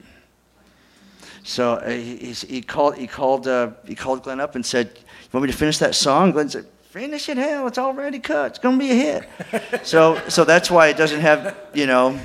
So 1.43 1.73
uh, 1.73 1.89
he, 1.89 2.33
he 2.33 2.61
called, 2.61 2.97
he, 2.97 3.07
called, 3.07 3.47
uh, 3.47 3.71
he 3.85 3.95
called 3.95 4.23
Glen 4.23 4.39
up 4.39 4.55
and 4.55 4.65
said, 4.65 4.91
You 4.95 5.29
want 5.33 5.45
me 5.45 5.51
to 5.51 5.57
finish 5.57 5.77
that 5.79 5.95
song? 5.95 6.31
Glen 6.31 6.49
said, 6.49 6.65
Finish 6.89 7.29
it, 7.29 7.37
hell, 7.37 7.67
it's 7.67 7.77
already 7.77 8.19
cut. 8.19 8.51
It's 8.51 8.59
going 8.59 8.79
to 8.79 8.85
be 8.85 8.91
a 8.91 8.95
hit. 8.95 9.85
so, 9.85 10.19
so 10.27 10.43
that's 10.43 10.71
why 10.71 10.87
it 10.87 10.97
doesn't 10.97 11.21
have, 11.21 11.55
you 11.73 11.85
know, 11.85 12.19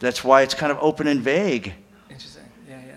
that's 0.00 0.24
why 0.24 0.42
it's 0.42 0.54
kind 0.54 0.72
of 0.72 0.78
open 0.80 1.06
and 1.06 1.20
vague. 1.20 1.72
Interesting. 2.08 2.42
Yeah, 2.68 2.80
yeah. 2.84 2.94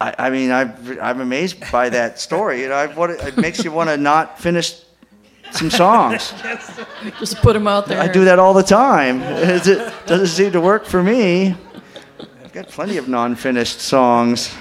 I, 0.00 0.14
I 0.26 0.30
mean, 0.30 0.50
I'm, 0.50 0.98
I'm 1.00 1.20
amazed 1.20 1.70
by 1.70 1.90
that 1.90 2.18
story. 2.18 2.62
You 2.62 2.68
know, 2.68 2.74
I, 2.74 2.86
what, 2.86 3.10
it 3.10 3.36
makes 3.36 3.62
you 3.64 3.70
want 3.70 3.90
to 3.90 3.98
not 3.98 4.40
finish 4.40 4.80
some 5.50 5.70
songs. 5.70 6.32
Just 7.18 7.36
put 7.42 7.52
them 7.52 7.66
out 7.66 7.86
there. 7.86 8.00
I 8.00 8.08
do 8.08 8.24
that 8.24 8.38
all 8.38 8.54
the 8.54 8.62
time. 8.62 9.20
It 9.22 9.64
doesn't 10.06 10.26
seem 10.28 10.52
to 10.52 10.60
work 10.60 10.86
for 10.86 11.02
me. 11.02 11.54
I've 12.52 12.66
got 12.66 12.68
plenty 12.68 12.98
of 12.98 13.08
non-finished 13.08 13.80
songs. 13.80 14.54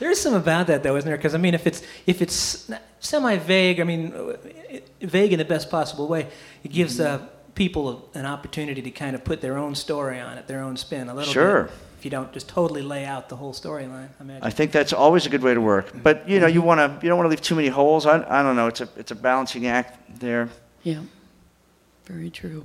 There's 0.00 0.20
some 0.20 0.34
about 0.34 0.66
that 0.66 0.82
though, 0.82 0.96
isn't 0.96 1.08
there? 1.08 1.16
Because 1.16 1.36
I 1.36 1.38
mean, 1.38 1.54
if 1.54 1.64
it's 1.64 1.80
if 2.04 2.20
it's 2.20 2.68
semi-vague, 2.98 3.78
I 3.78 3.84
mean, 3.84 4.12
uh, 4.12 4.36
vague 5.02 5.32
in 5.32 5.38
the 5.38 5.44
best 5.44 5.70
possible 5.70 6.08
way, 6.08 6.26
it 6.64 6.72
gives 6.72 6.98
uh, 6.98 7.24
people 7.54 8.10
an 8.14 8.26
opportunity 8.26 8.82
to 8.82 8.90
kind 8.90 9.14
of 9.14 9.22
put 9.22 9.40
their 9.40 9.56
own 9.56 9.76
story 9.76 10.18
on 10.18 10.36
it, 10.36 10.48
their 10.48 10.60
own 10.64 10.76
spin 10.76 11.08
a 11.08 11.14
little 11.14 11.32
Sure. 11.32 11.62
bit. 11.64 11.72
If 12.00 12.04
you 12.04 12.10
don't 12.10 12.32
just 12.32 12.48
totally 12.48 12.82
lay 12.82 13.04
out 13.04 13.28
the 13.28 13.36
whole 13.36 13.54
storyline, 13.54 14.08
I 14.18 14.22
imagine. 14.22 14.42
I 14.42 14.50
think 14.50 14.72
that's 14.72 14.92
always 14.92 15.26
a 15.26 15.28
good 15.28 15.44
way 15.44 15.54
to 15.54 15.60
work. 15.60 15.92
But 16.02 16.28
you 16.28 16.40
know, 16.40 16.48
you 16.48 16.60
want 16.60 16.80
to 16.80 17.06
you 17.06 17.08
don't 17.08 17.18
want 17.18 17.26
to 17.26 17.30
leave 17.30 17.40
too 17.40 17.54
many 17.54 17.68
holes. 17.68 18.04
I, 18.04 18.16
I 18.28 18.42
don't 18.42 18.56
know. 18.56 18.66
It's 18.66 18.80
a 18.80 18.88
it's 18.96 19.12
a 19.12 19.16
balancing 19.16 19.68
act 19.68 20.18
there. 20.18 20.48
Yeah. 20.82 21.02
Very 22.06 22.30
true. 22.30 22.64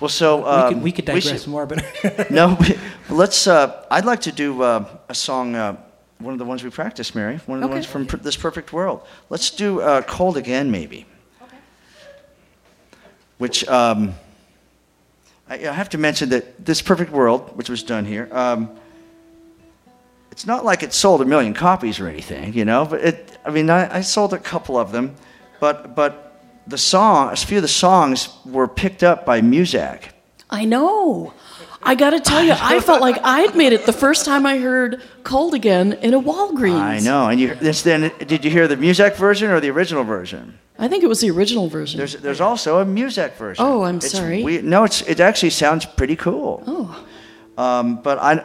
Well, 0.00 0.08
so 0.08 0.38
we 0.38 0.44
um, 0.44 0.74
could 0.74 0.82
we 0.82 0.92
could 0.92 1.04
digress 1.04 1.42
should- 1.42 1.46
more, 1.50 1.66
but 1.66 2.30
no, 2.30 2.56
we- 2.60 2.78
let's. 3.10 3.46
Uh, 3.46 3.84
I'd 3.90 4.04
like 4.04 4.20
to 4.22 4.32
do 4.32 4.62
uh, 4.62 4.84
a 5.08 5.14
song. 5.14 5.54
Uh, 5.56 5.76
one 6.18 6.32
of 6.32 6.38
the 6.38 6.44
ones 6.44 6.62
we 6.64 6.70
practiced, 6.70 7.14
Mary. 7.14 7.38
One 7.46 7.58
of 7.58 7.62
the 7.62 7.66
Okay. 7.66 7.74
ones 7.74 7.86
from 7.86 8.06
per- 8.06 8.16
this 8.16 8.36
perfect 8.36 8.72
world. 8.72 9.02
Let's 9.28 9.50
do 9.50 9.80
uh, 9.80 10.02
"Cold 10.02 10.36
Again," 10.36 10.70
maybe. 10.70 11.06
Okay. 11.42 11.56
Which 13.38 13.66
um, 13.68 14.14
I, 15.48 15.54
I 15.54 15.72
have 15.72 15.88
to 15.90 15.98
mention 15.98 16.28
that 16.30 16.64
this 16.64 16.80
perfect 16.82 17.10
world, 17.10 17.56
which 17.56 17.68
was 17.68 17.82
done 17.82 18.04
here. 18.04 18.28
Um, 18.32 18.70
it's 20.30 20.46
not 20.46 20.64
like 20.64 20.84
it 20.84 20.92
sold 20.92 21.20
a 21.22 21.24
million 21.24 21.54
copies 21.54 21.98
or 21.98 22.06
anything, 22.06 22.52
you 22.54 22.64
know. 22.64 22.84
But 22.84 23.00
it. 23.00 23.38
I 23.44 23.50
mean, 23.50 23.68
I, 23.70 23.98
I 23.98 24.00
sold 24.02 24.32
a 24.32 24.38
couple 24.38 24.76
of 24.78 24.92
them, 24.92 25.16
but 25.58 25.96
but 25.96 26.27
the 26.68 26.78
song, 26.78 27.32
a 27.32 27.36
few 27.36 27.58
of 27.58 27.62
the 27.62 27.68
songs 27.68 28.28
were 28.44 28.68
picked 28.68 29.02
up 29.02 29.24
by 29.26 29.40
Muzak. 29.40 30.10
I 30.50 30.64
know. 30.64 31.32
I 31.82 31.94
got 31.94 32.10
to 32.10 32.20
tell 32.20 32.42
you, 32.42 32.54
I 32.58 32.80
felt 32.80 33.00
like 33.00 33.16
I'd 33.22 33.54
made 33.54 33.72
it 33.72 33.86
the 33.86 33.92
first 33.92 34.24
time 34.24 34.44
I 34.46 34.58
heard 34.58 35.00
"Cold 35.22 35.54
Again" 35.54 35.92
in 35.94 36.12
a 36.12 36.20
Walgreens. 36.20 36.80
I 36.80 36.98
know. 36.98 37.28
And 37.28 37.38
you, 37.40 37.54
this, 37.54 37.82
then, 37.82 38.10
did 38.26 38.44
you 38.44 38.50
hear 38.50 38.66
the 38.66 38.76
Muzak 38.76 39.16
version 39.16 39.50
or 39.50 39.60
the 39.60 39.70
original 39.70 40.02
version? 40.04 40.58
I 40.78 40.88
think 40.88 41.02
it 41.04 41.08
was 41.08 41.20
the 41.20 41.30
original 41.30 41.68
version. 41.68 41.98
There's, 41.98 42.14
there's 42.16 42.40
also 42.40 42.78
a 42.80 42.84
Muzak 42.84 43.34
version. 43.36 43.64
Oh, 43.64 43.82
I'm 43.82 43.96
It's 43.96 44.10
sorry. 44.12 44.42
we- 44.44 44.62
no, 44.62 44.84
it's, 44.84 45.02
it 45.02 45.20
actually 45.20 45.50
sounds 45.50 45.84
pretty 45.86 46.16
cool. 46.16 46.62
oh, 46.66 47.04
Um, 47.56 48.00
but 48.02 48.18
I, 48.18 48.44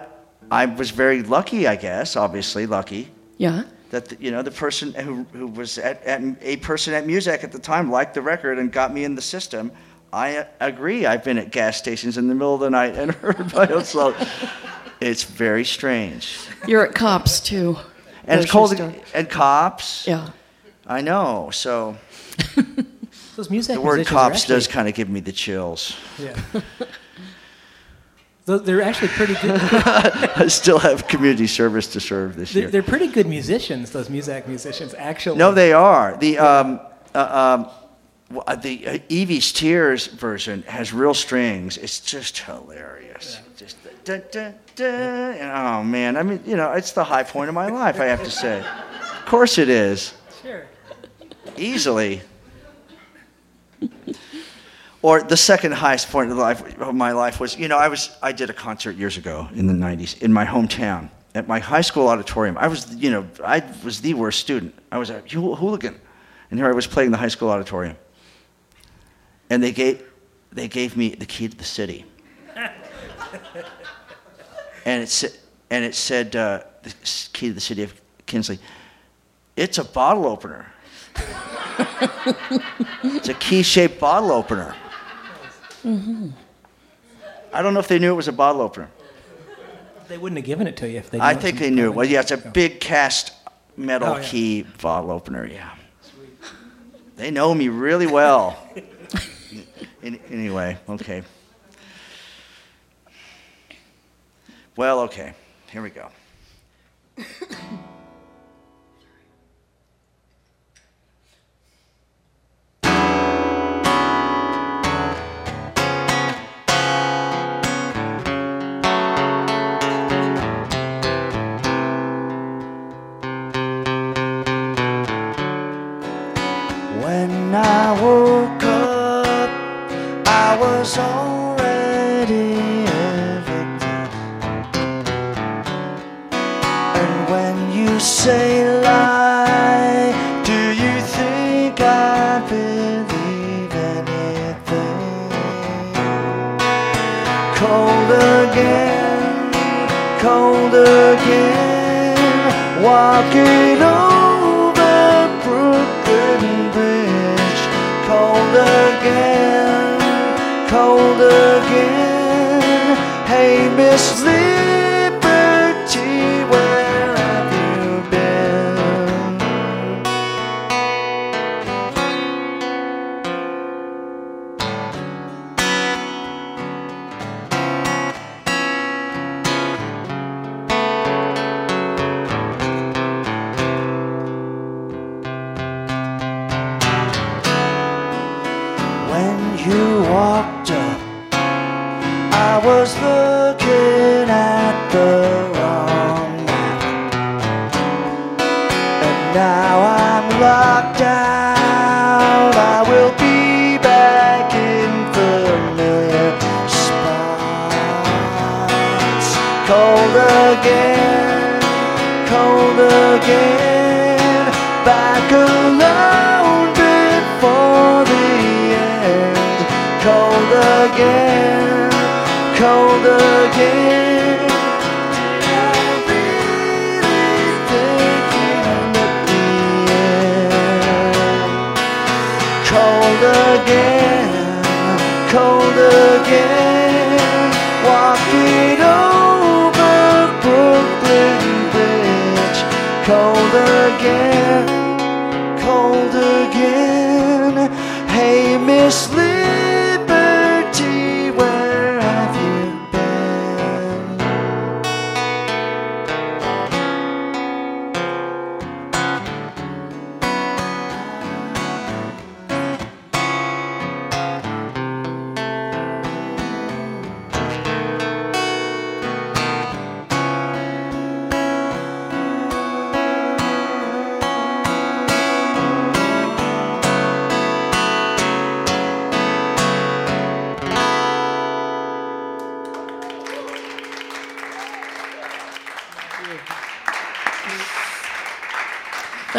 I 0.49 0.65
was 0.65 0.89
very 0.91 1.21
lucky, 1.23 1.67
I 1.67 1.75
guess, 1.75 2.15
obviously 2.15 2.65
lucky, 2.65 3.09
yeah. 3.38 3.63
That 3.93 4.06
the, 4.06 4.17
you 4.19 4.32
know 4.32 4.41
the 4.41 4.51
person 4.51 4.91
who, 4.93 5.23
who 5.34 5.45
was 5.45 5.77
at, 5.77 6.03
at 6.03 6.21
a 6.41 6.58
person 6.58 6.95
at 6.95 7.06
Muzak 7.06 7.43
at 7.43 7.51
the 7.51 7.60
time 7.60 7.91
liked 7.91 8.15
the 8.15 8.23
record 8.23 8.58
and 8.58 8.71
got 8.71 8.91
me 8.91 9.03
in 9.03 9.13
the 9.13 9.21
system. 9.21 9.71
I 10.12 10.38
uh, 10.38 10.45
agree. 10.60 11.06
I've 11.06 11.23
been 11.23 11.38
at 11.38 11.51
gas 11.51 11.77
stations 11.77 12.17
in 12.17 12.27
the 12.27 12.34
middle 12.34 12.56
of 12.56 12.60
the 12.60 12.71
night 12.71 12.95
and 12.95 13.13
heard 13.13 13.53
my 13.53 13.67
own 13.67 13.84
song. 13.84 14.15
It's 14.99 15.23
very 15.23 15.63
strange. 15.63 16.39
You're 16.67 16.86
at 16.88 16.95
Cops 16.95 17.39
too. 17.39 17.77
And 18.25 18.41
it's 18.41 18.51
Grocery 18.51 18.77
cold. 18.77 18.95
And 19.13 19.29
cops. 19.29 20.08
Yeah. 20.08 20.29
I 20.88 21.01
know. 21.01 21.49
So 21.51 21.95
those 23.36 23.51
music 23.51 23.75
the 23.75 23.82
word 23.82 24.08
cops 24.08 24.41
actually, 24.41 24.56
does 24.56 24.67
kind 24.67 24.88
of 24.88 24.95
give 24.95 25.10
me 25.10 25.19
the 25.19 25.32
chills. 25.32 25.95
Yeah. 26.17 26.36
They're 28.45 28.82
actually 28.82 29.08
pretty 29.10 29.36
good. 29.36 29.62
I 29.62 30.47
still 30.47 30.79
have 30.79 31.08
community 31.08 31.47
service 31.47 31.88
to 31.93 32.01
serve 32.01 32.36
this 32.36 32.51
They're, 32.51 32.63
year. 32.63 32.71
they're 32.71 32.84
pretty 32.84 33.08
good 33.08 33.25
musicians. 33.25 33.91
Those 33.91 34.10
music 34.10 34.47
musicians, 34.49 34.93
actually. 34.95 35.38
No, 35.38 35.53
they 35.53 35.71
are. 35.71 36.17
The 36.17 36.39
um, 36.39 36.82
uh, 37.15 37.63
um, 38.29 38.39
uh, 38.45 38.56
the 38.56 38.88
uh, 38.88 38.99
Evie's 39.10 39.53
Tears 39.53 40.08
version 40.08 40.63
has 40.63 40.91
real 40.91 41.13
strings. 41.13 41.77
It's 41.77 42.01
just 42.01 42.39
hilarious. 42.39 43.39
Just 43.56 43.77
da, 44.03 44.17
da, 44.32 44.51
da, 44.75 44.86
and, 44.86 45.51
oh 45.51 45.84
man, 45.84 46.17
I 46.17 46.23
mean, 46.23 46.41
you 46.45 46.58
know, 46.58 46.73
it's 46.73 46.91
the 46.91 47.03
high 47.03 47.23
point 47.23 47.47
of 47.47 47.56
my 47.56 47.69
life. 47.69 47.99
I 47.99 48.06
have 48.06 48.23
to 48.23 48.32
say. 48.32 48.60
Of 48.60 49.25
course 49.25 49.58
it 49.58 49.69
is. 49.69 50.13
Sure. 50.41 50.65
Easily. 51.56 52.21
Or 55.03 55.21
the 55.21 55.35
second 55.35 55.73
highest 55.73 56.09
point 56.09 56.31
of, 56.31 56.37
life, 56.37 56.79
of 56.79 56.95
my 56.95 57.11
life 57.11 57.41
was, 57.41 57.57
you 57.57 57.67
know, 57.67 57.77
I 57.77 57.89
was 57.89 58.15
I 58.21 58.31
did 58.31 58.49
a 58.49 58.53
concert 58.53 58.95
years 58.95 59.17
ago 59.17 59.49
in 59.53 59.67
the 59.67 59.73
'90s 59.73 60.21
in 60.21 60.31
my 60.31 60.45
hometown 60.45 61.09
at 61.35 61.45
my 61.45 61.59
high 61.59 61.81
school 61.81 62.07
auditorium. 62.07 62.57
I 62.57 62.69
was, 62.69 62.95
you 62.95 63.11
know, 63.11 63.27
I 63.43 63.61
was 63.83 63.99
the 63.99 64.13
worst 64.13 64.39
student. 64.39 64.73
I 64.93 64.97
was 64.97 65.09
a 65.09 65.19
hooligan, 65.19 65.99
and 66.49 66.57
here 66.57 66.69
I 66.69 66.71
was 66.71 66.87
playing 66.87 67.11
the 67.11 67.17
high 67.17 67.27
school 67.27 67.49
auditorium. 67.49 67.97
And 69.49 69.61
they 69.61 69.73
gave 69.73 70.01
they 70.53 70.69
gave 70.69 70.95
me 70.95 71.09
the 71.09 71.25
key 71.25 71.49
to 71.49 71.57
the 71.57 71.65
city, 71.65 72.05
and 74.85 75.03
it 75.03 75.09
said 75.09 75.33
and 75.69 75.83
it 75.83 75.95
said 75.95 76.33
uh, 76.37 76.61
the 76.83 76.93
key 77.33 77.47
to 77.49 77.53
the 77.53 77.59
city 77.59 77.83
of 77.83 77.93
Kinsley. 78.25 78.57
It's 79.57 79.79
a 79.79 79.83
bottle 79.83 80.27
opener. 80.27 80.65
it's 83.03 83.27
a 83.27 83.33
key-shaped 83.33 83.99
bottle 83.99 84.31
opener. 84.31 84.75
I 85.85 87.61
don't 87.61 87.73
know 87.73 87.79
if 87.79 87.87
they 87.87 87.99
knew 87.99 88.11
it 88.13 88.15
was 88.15 88.27
a 88.27 88.31
bottle 88.33 88.61
opener. 88.61 88.89
They 90.07 90.17
wouldn't 90.17 90.37
have 90.37 90.45
given 90.45 90.67
it 90.67 90.77
to 90.77 90.89
you 90.89 90.97
if 90.99 91.09
they. 91.09 91.19
I 91.19 91.33
think 91.33 91.59
they 91.59 91.69
knew 91.69 91.91
Well, 91.91 92.05
yeah, 92.07 92.19
it's 92.21 92.31
a 92.31 92.37
big 92.37 92.79
cast 92.79 93.33
metal 93.77 94.09
Oh, 94.09 94.17
yeah. 94.17 94.23
key 94.23 94.65
bottle 94.81 95.11
opener. 95.11 95.45
Yeah. 95.45 95.69
They 97.15 97.31
know 97.31 97.53
me 97.53 97.67
really 97.69 98.07
well. 98.07 98.57
An- 100.03 100.19
anyway, 100.29 100.77
okay. 100.89 101.23
Well, 104.75 105.01
okay. 105.01 105.33
Here 105.71 105.81
we 105.81 105.89
go. 105.89 106.09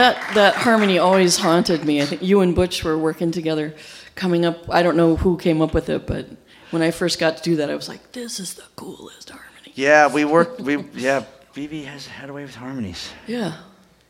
That 0.05 0.35
that 0.35 0.55
harmony 0.55 0.99
always 0.99 1.39
haunted 1.39 1.87
me. 1.87 2.03
I 2.03 2.05
think 2.05 2.23
you 2.23 2.41
and 2.43 2.55
Butch 2.55 2.85
were 2.85 2.99
working 2.99 3.31
together, 3.31 3.75
coming 4.15 4.45
up. 4.45 4.69
I 4.69 4.83
don't 4.83 4.99
know 4.99 5.17
who 5.17 5.39
came 5.39 5.63
up 5.63 5.73
with 5.73 5.89
it, 5.89 6.07
but 6.07 6.27
when 6.73 6.83
I 6.83 6.91
first 6.91 7.19
got 7.19 7.39
to 7.39 7.43
do 7.43 7.57
that, 7.57 7.71
I 7.71 7.75
was 7.75 7.89
like, 7.89 8.13
"This 8.13 8.39
is 8.39 8.53
the 8.53 8.65
coolest 8.77 9.31
harmony." 9.31 9.73
Yeah, 9.75 10.13
we 10.13 10.27
worked. 10.27 10.61
We 10.61 10.77
yeah. 10.93 11.25
BB 11.55 11.87
has 11.87 12.07
had 12.07 12.29
a 12.29 12.35
way 12.35 12.43
with 12.43 12.55
harmonies. 12.55 13.09
Yeah. 13.27 13.55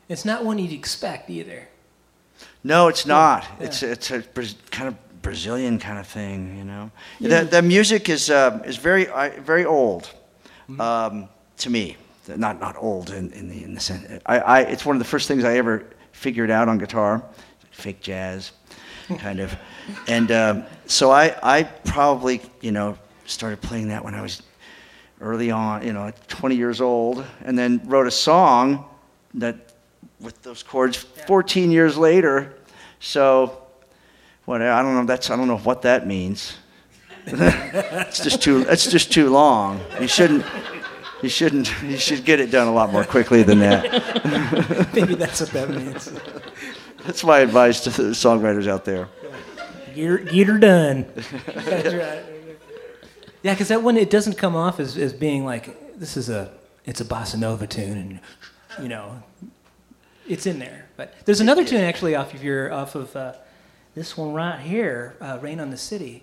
It's 0.09 0.25
not 0.25 0.43
one 0.43 0.57
you'd 0.59 0.73
expect 0.73 1.29
either. 1.29 1.69
No, 2.61 2.89
it's 2.89 3.05
not. 3.05 3.43
Yeah. 3.43 3.67
It's 3.67 3.81
it's 3.81 4.11
a 4.11 4.21
kind 4.71 4.89
of 4.89 5.21
Brazilian 5.21 5.79
kind 5.79 5.97
of 5.97 6.07
thing, 6.07 6.57
you 6.57 6.65
know. 6.65 6.91
The 7.21 7.47
the 7.49 7.61
music 7.61 8.09
is 8.09 8.29
uh, 8.29 8.61
is 8.65 8.75
very 8.75 9.07
uh, 9.07 9.29
very 9.39 9.63
old 9.63 10.11
um, 10.77 11.29
to 11.59 11.69
me. 11.69 11.95
Not 12.27 12.59
not 12.59 12.75
old 12.77 13.11
in, 13.11 13.31
in 13.31 13.49
the 13.49 13.63
in 13.63 13.73
the 13.73 13.79
sense. 13.79 14.21
I, 14.25 14.39
I 14.39 14.59
it's 14.61 14.85
one 14.85 14.95
of 14.95 14.99
the 14.99 15.07
first 15.07 15.27
things 15.27 15.43
I 15.43 15.57
ever 15.57 15.85
figured 16.11 16.49
out 16.49 16.67
on 16.69 16.77
guitar, 16.77 17.23
fake 17.71 18.01
jazz, 18.01 18.51
kind 19.17 19.39
of. 19.39 19.55
And 20.07 20.31
um, 20.31 20.65
so 20.85 21.11
I 21.11 21.35
I 21.43 21.63
probably 21.63 22.41
you 22.61 22.71
know 22.71 22.97
started 23.25 23.61
playing 23.61 23.89
that 23.89 24.03
when 24.03 24.15
I 24.15 24.21
was 24.21 24.41
early 25.21 25.51
on, 25.51 25.85
you 25.85 25.93
know, 25.93 26.11
20 26.27 26.55
years 26.55 26.81
old, 26.81 27.25
and 27.43 27.57
then 27.57 27.81
wrote 27.85 28.07
a 28.07 28.11
song 28.11 28.85
that 29.35 29.73
with 30.19 30.41
those 30.43 30.63
chords 30.63 30.97
14 30.97 31.71
years 31.71 31.97
later. 31.97 32.53
So, 32.99 33.61
what 34.45 34.61
I 34.61 34.81
don't 34.81 34.95
know. 34.95 35.05
That's 35.05 35.29
I 35.29 35.35
don't 35.35 35.47
know 35.47 35.57
what 35.57 35.81
that 35.83 36.07
means. 36.07 36.57
it's 37.25 38.23
just 38.23 38.41
too. 38.41 38.63
That's 38.63 38.89
just 38.89 39.11
too 39.11 39.29
long. 39.29 39.81
You 39.99 40.07
shouldn't. 40.07 40.45
You 41.25 41.29
shouldn't. 41.29 41.81
You 41.81 41.97
should 41.97 42.23
get 42.23 42.39
it 42.39 42.51
done 42.51 42.67
a 42.67 42.71
lot 42.71 42.91
more 42.91 43.03
quickly 43.03 43.41
than 43.41 43.57
that. 43.57 44.91
Maybe 44.93 45.15
that's 45.15 45.41
what 45.41 45.49
that 45.53 45.71
means. 45.71 46.11
That's 47.03 47.23
my 47.23 47.39
advice 47.39 47.79
to 47.85 47.89
the 47.89 48.09
songwriters 48.11 48.67
out 48.67 48.85
there. 48.85 49.09
Get 49.95 50.05
her, 50.05 50.17
get 50.19 50.47
her 50.47 50.59
done. 50.59 51.05
That's 51.47 51.95
right. 51.95 52.23
Yeah, 53.41 53.53
because 53.55 53.69
that 53.69 53.81
one 53.81 53.97
it 53.97 54.11
doesn't 54.11 54.37
come 54.37 54.55
off 54.55 54.79
as, 54.79 54.99
as 54.99 55.13
being 55.13 55.45
like 55.45 55.97
this 55.97 56.15
is 56.15 56.29
a 56.29 56.51
it's 56.85 57.01
a 57.01 57.05
bossa 57.05 57.39
nova 57.39 57.65
tune, 57.65 57.97
and 57.97 58.19
you 58.83 58.87
know, 58.87 59.23
it's 60.27 60.45
in 60.45 60.59
there. 60.59 60.89
But 60.95 61.15
there's 61.25 61.41
another 61.41 61.65
tune 61.65 61.81
actually 61.81 62.13
off 62.13 62.35
of 62.35 62.43
your 62.43 62.71
off 62.71 62.93
of 62.93 63.15
uh, 63.15 63.33
this 63.95 64.15
one 64.15 64.31
right 64.31 64.59
here, 64.59 65.15
uh, 65.19 65.39
"Rain 65.41 65.59
on 65.59 65.71
the 65.71 65.77
City," 65.77 66.21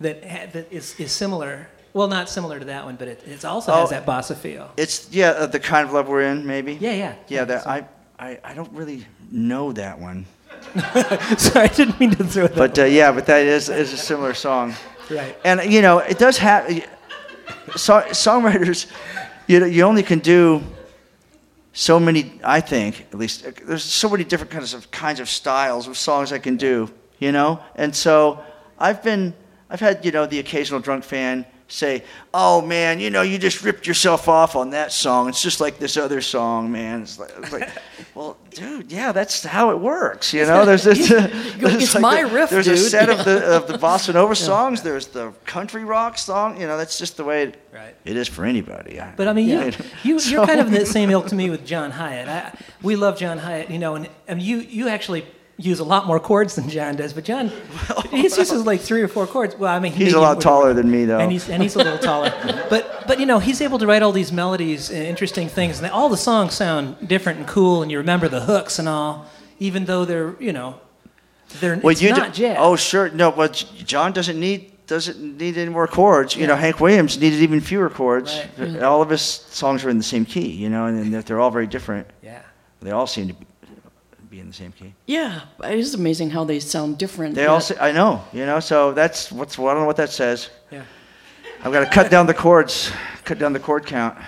that 0.00 0.22
ha- 0.22 0.46
that 0.52 0.70
is, 0.70 1.00
is 1.00 1.12
similar. 1.12 1.68
Well, 1.94 2.08
not 2.08 2.28
similar 2.28 2.58
to 2.58 2.64
that 2.66 2.84
one, 2.84 2.96
but 2.96 3.06
it 3.08 3.22
it's 3.24 3.44
also 3.44 3.72
has 3.72 3.86
Oh. 3.88 3.90
that 3.90 4.04
bossa 4.04 4.36
feel. 4.36 4.70
It's 4.76 5.08
yeah, 5.12 5.30
uh, 5.30 5.46
the 5.46 5.60
kind 5.60 5.86
of 5.86 5.94
love 5.94 6.08
we're 6.08 6.22
in, 6.22 6.44
maybe. 6.44 6.74
Yeah, 6.74 6.92
yeah, 6.92 7.14
Yeah, 7.28 7.44
that 7.44 7.62
so- 7.64 7.70
I, 7.70 7.84
I 8.18 8.38
I 8.44 8.54
don't 8.54 8.72
really 8.72 9.06
know 9.30 9.72
that 9.72 9.98
one, 10.00 10.26
Sorry, 11.38 11.68
I 11.68 11.72
didn't 11.74 11.98
mean 12.00 12.10
to 12.16 12.24
throw 12.24 12.46
that. 12.48 12.56
but 12.56 12.78
uh, 12.78 12.84
yeah, 12.84 13.12
but 13.12 13.26
that 13.26 13.46
is 13.46 13.68
is 13.68 13.92
a 13.92 13.96
similar 13.96 14.34
song. 14.34 14.74
right. 15.10 15.36
And 15.44 15.72
you 15.72 15.82
know, 15.82 15.98
it 15.98 16.18
does 16.18 16.38
have 16.38 16.66
so, 17.76 18.00
songwriters. 18.10 18.86
You 19.46 19.60
know, 19.60 19.66
you 19.66 19.84
only 19.84 20.02
can 20.02 20.18
do 20.20 20.62
so 21.72 22.00
many. 22.00 22.40
I 22.42 22.60
think, 22.60 23.06
at 23.12 23.18
least, 23.18 23.46
uh, 23.46 23.50
there's 23.68 23.84
so 23.84 24.08
many 24.08 24.24
different 24.24 24.50
kinds 24.52 24.74
of 24.74 24.90
kinds 24.90 25.20
of 25.20 25.28
styles 25.28 25.86
of 25.88 25.96
songs 25.96 26.32
I 26.32 26.38
can 26.40 26.56
do. 26.56 26.88
You 27.20 27.30
know, 27.32 27.58
and 27.76 27.94
so 27.94 28.38
I've 28.78 29.02
been, 29.02 29.32
I've 29.70 29.80
had 29.80 30.04
you 30.04 30.10
know 30.12 30.26
the 30.26 30.38
occasional 30.40 30.80
drunk 30.80 31.04
fan 31.04 31.44
say, 31.68 32.04
"Oh 32.32 32.60
man, 32.60 33.00
you 33.00 33.10
know, 33.10 33.22
you 33.22 33.38
just 33.38 33.62
ripped 33.62 33.86
yourself 33.86 34.28
off 34.28 34.54
on 34.56 34.70
that 34.70 34.92
song. 34.92 35.28
It's 35.28 35.42
just 35.42 35.60
like 35.60 35.78
this 35.78 35.96
other 35.96 36.20
song, 36.20 36.70
man." 36.70 37.02
It's 37.02 37.18
like, 37.18 37.30
it's 37.38 37.52
like 37.52 37.70
well, 38.14 38.36
dude, 38.50 38.92
yeah, 38.92 39.12
that's 39.12 39.42
how 39.44 39.70
it 39.70 39.78
works. 39.80 40.32
You 40.34 40.44
know, 40.46 40.64
there's 40.68 40.84
this. 40.84 41.08
there's 41.08 41.82
It's 41.82 41.98
my 41.98 42.22
the- 42.22 42.28
riff, 42.34 42.50
There's 42.50 42.66
a 42.66 42.74
dude. 42.76 42.90
set 42.90 43.08
of 43.10 43.24
the 43.24 43.56
of 43.56 43.66
the 43.66 43.74
bossa 43.78 44.12
nova 44.14 44.34
songs. 44.36 44.82
There's 44.82 45.06
the 45.08 45.32
country 45.46 45.84
rock 45.84 46.18
song. 46.18 46.60
You 46.60 46.66
know, 46.66 46.76
that's 46.76 46.98
just 46.98 47.16
the 47.16 47.24
way 47.24 47.44
it, 47.44 47.56
Right. 47.72 47.94
it 48.04 48.16
is 48.16 48.28
for 48.28 48.44
anybody. 48.44 49.00
But 49.16 49.26
I 49.28 49.32
mean, 49.32 49.48
you, 49.48 49.58
Yeah. 49.58 49.70
you, 50.04 50.18
So- 50.20 50.30
you're 50.30 50.46
kind 50.46 50.60
of 50.60 50.68
in 50.68 50.74
the 50.74 50.86
same 50.86 51.10
ilk 51.10 51.26
to 51.28 51.34
me 51.34 51.50
with 51.50 51.66
John 51.66 51.90
Hiatt. 51.90 52.28
I, 52.28 52.56
we 52.82 52.94
love 52.94 53.18
John 53.18 53.38
Hiatt, 53.38 53.68
you 53.70 53.78
know, 53.78 53.96
and, 53.96 54.08
and 54.28 54.40
you, 54.40 54.58
you 54.58 54.88
actually 54.88 55.26
use 55.56 55.78
a 55.80 55.84
lot 55.84 56.06
more 56.06 56.18
chords 56.18 56.54
than 56.56 56.68
John 56.68 56.96
does. 56.96 57.12
But 57.12 57.24
John, 57.24 57.50
he 58.10 58.22
uses 58.22 58.50
like 58.66 58.80
three 58.80 59.02
or 59.02 59.08
four 59.08 59.26
chords. 59.26 59.56
Well, 59.56 59.72
I 59.74 59.78
mean, 59.78 59.92
He's 59.92 60.14
a 60.14 60.20
lot 60.20 60.40
taller 60.40 60.74
than 60.74 60.90
me, 60.90 61.04
though. 61.04 61.18
and 61.18 61.30
he's 61.30 61.48
and 61.48 61.62
he's 61.62 61.74
a 61.74 61.78
little 61.78 61.98
taller. 62.10 62.32
But 62.70 63.04
but 63.06 63.20
you 63.20 63.26
know, 63.26 63.38
he's 63.38 63.60
able 63.60 63.78
to 63.78 63.86
write 63.86 64.02
all 64.02 64.12
these 64.12 64.32
melodies 64.32 64.90
and 64.90 65.02
interesting 65.06 65.48
things, 65.48 65.78
and 65.78 65.84
they, 65.86 65.90
all 65.90 66.08
the 66.08 66.16
songs 66.16 66.54
sound 66.54 67.08
different 67.08 67.38
and 67.40 67.48
cool, 67.48 67.82
and 67.82 67.90
you 67.90 67.98
remember 67.98 68.28
the 68.28 68.40
hooks 68.40 68.78
and 68.78 68.88
all, 68.88 69.26
even 69.58 69.84
though 69.84 70.04
they're 70.04 70.34
you 70.40 70.52
know, 70.52 70.80
they're 71.60 71.78
Well, 71.78 71.94
you 71.94 72.10
not 72.10 72.32
do- 72.34 72.42
jazz. 72.42 72.56
Oh, 72.58 72.76
sure. 72.76 73.10
No, 73.10 73.30
but 73.30 73.64
John 73.84 74.12
doesn't 74.12 74.38
need 74.38 74.72
doesn't 74.86 75.38
need 75.38 75.56
any 75.56 75.70
more 75.70 75.86
chords. 75.86 76.36
You 76.36 76.46
know, 76.46 76.56
Hank 76.56 76.78
Williams 76.80 77.18
needed 77.18 77.40
even 77.40 77.60
fewer 77.60 77.88
chords. 77.88 78.38
Right. 78.58 78.82
All 78.82 79.00
of 79.00 79.08
his 79.08 79.22
songs 79.22 79.82
are 79.84 79.88
in 79.88 79.96
the 79.96 80.04
same 80.04 80.26
key, 80.26 80.50
you 80.50 80.68
know, 80.68 80.84
and 80.86 81.14
they're, 81.14 81.22
they're 81.22 81.40
all 81.40 81.50
very 81.50 81.66
different. 81.66 82.06
Yeah. 82.22 82.42
They 82.82 82.90
all 82.90 83.06
seem 83.06 83.28
to 83.28 83.32
be, 83.34 83.46
be 84.34 84.40
in 84.40 84.48
the 84.48 84.52
same 84.52 84.72
key. 84.72 84.92
Yeah, 85.06 85.42
it 85.62 85.78
is 85.78 85.94
amazing 85.94 86.30
how 86.30 86.44
they 86.44 86.58
sound 86.60 86.98
different. 86.98 87.34
They 87.34 87.42
yet- 87.42 87.50
all, 87.50 87.60
say, 87.60 87.76
I 87.80 87.92
know, 87.92 88.24
you 88.32 88.46
know, 88.46 88.60
so 88.60 88.92
that's 88.92 89.30
what's, 89.30 89.58
I 89.58 89.62
don't 89.62 89.80
know 89.80 89.86
what 89.86 89.96
that 89.96 90.10
says. 90.10 90.50
Yeah. 90.70 90.82
I've 91.62 91.72
got 91.72 91.84
to 91.84 91.90
cut 91.90 92.10
down 92.10 92.26
the 92.26 92.34
chords, 92.34 92.90
cut 93.24 93.38
down 93.38 93.52
the 93.52 93.60
chord 93.60 93.86
count. 93.86 94.16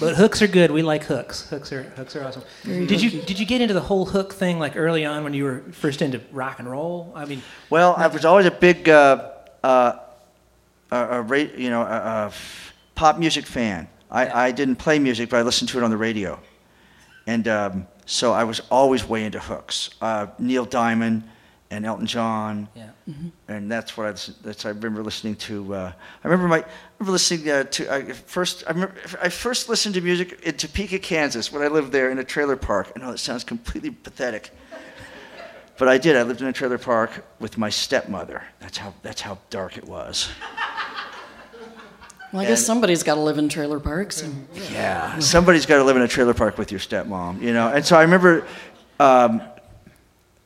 But 0.00 0.16
hooks 0.16 0.42
are 0.42 0.46
good. 0.46 0.70
We 0.70 0.82
like 0.82 1.02
hooks. 1.04 1.48
Hooks 1.48 1.72
are 1.72 1.82
hooks 1.82 2.14
are 2.14 2.22
awesome. 2.22 2.42
Very 2.62 2.86
did 2.86 3.00
you 3.00 3.22
did 3.22 3.38
you 3.40 3.46
get 3.46 3.62
into 3.62 3.72
the 3.72 3.80
whole 3.80 4.04
hook 4.04 4.34
thing 4.34 4.58
like 4.58 4.76
early 4.76 5.06
on 5.06 5.24
when 5.24 5.32
you 5.32 5.44
were 5.44 5.62
first 5.72 6.02
into 6.02 6.20
rock 6.30 6.58
and 6.58 6.70
roll? 6.70 7.10
I 7.16 7.24
mean, 7.24 7.40
Well, 7.70 7.94
I 7.96 8.06
was 8.06 8.26
always 8.26 8.44
a 8.44 8.50
big, 8.50 8.86
uh, 8.88 9.30
uh, 9.64 9.92
a, 10.92 10.96
a 11.18 11.22
ra- 11.22 11.38
you 11.56 11.70
know, 11.70 11.80
a, 11.82 12.26
a 12.28 12.32
pop 12.96 13.18
music 13.18 13.46
fan. 13.46 13.88
I, 14.10 14.26
Yeah. 14.26 14.38
I 14.38 14.52
didn't 14.52 14.76
play 14.76 14.98
music, 14.98 15.30
but 15.30 15.38
I 15.38 15.42
listened 15.42 15.70
to 15.70 15.78
it 15.78 15.82
on 15.84 15.90
the 15.90 15.96
radio, 15.96 16.38
and 17.26 17.48
um, 17.48 17.86
so 18.08 18.32
I 18.32 18.44
was 18.44 18.60
always 18.70 19.06
way 19.06 19.24
into 19.24 19.38
hooks. 19.38 19.90
Uh, 20.00 20.28
Neil 20.38 20.64
Diamond 20.64 21.24
and 21.70 21.84
Elton 21.84 22.06
John, 22.06 22.66
yeah. 22.74 22.88
and 23.48 23.70
that's 23.70 23.98
what 23.98 24.06
I 24.06 24.32
that's 24.42 24.64
I 24.64 24.70
remember 24.70 25.02
listening 25.02 25.36
to. 25.36 25.74
Uh, 25.74 25.92
I 26.24 26.26
remember 26.26 26.48
my 26.48 26.60
I 26.60 26.64
remember 26.98 27.12
listening 27.12 27.50
uh, 27.50 27.64
to 27.64 27.92
I 27.92 28.12
first. 28.12 28.64
I 28.66 28.70
remember 28.70 28.94
I 29.20 29.28
first 29.28 29.68
listened 29.68 29.94
to 29.96 30.00
music 30.00 30.40
in 30.42 30.56
Topeka, 30.56 30.98
Kansas, 31.00 31.52
when 31.52 31.60
I 31.62 31.68
lived 31.68 31.92
there 31.92 32.10
in 32.10 32.18
a 32.18 32.24
trailer 32.24 32.56
park. 32.56 32.90
I 32.96 32.98
know 32.98 33.10
it 33.10 33.18
sounds 33.18 33.44
completely 33.44 33.90
pathetic. 33.90 34.50
But 35.76 35.88
I 35.88 35.98
did. 35.98 36.16
I 36.16 36.22
lived 36.22 36.40
in 36.40 36.48
a 36.48 36.52
trailer 36.52 36.78
park 36.78 37.24
with 37.38 37.58
my 37.58 37.68
stepmother. 37.68 38.42
That's 38.58 38.78
how 38.78 38.94
that's 39.02 39.20
how 39.20 39.36
dark 39.50 39.76
it 39.76 39.86
was. 39.86 40.30
Well, 42.32 42.42
I 42.42 42.46
guess 42.46 42.64
somebody's 42.64 43.02
got 43.02 43.14
to 43.14 43.20
live 43.20 43.38
in 43.38 43.48
trailer 43.48 43.80
parks. 43.80 44.22
And, 44.22 44.46
Yeah, 44.72 45.18
somebody's 45.18 45.64
got 45.66 45.76
to 45.78 45.84
live 45.84 45.96
in 45.96 46.02
a 46.02 46.08
trailer 46.08 46.34
park 46.34 46.58
with 46.58 46.70
your 46.70 46.80
stepmom, 46.80 47.40
you 47.40 47.52
know. 47.52 47.68
And 47.68 47.84
so 47.84 47.96
I 47.96 48.02
remember 48.02 48.46
um, 49.00 49.40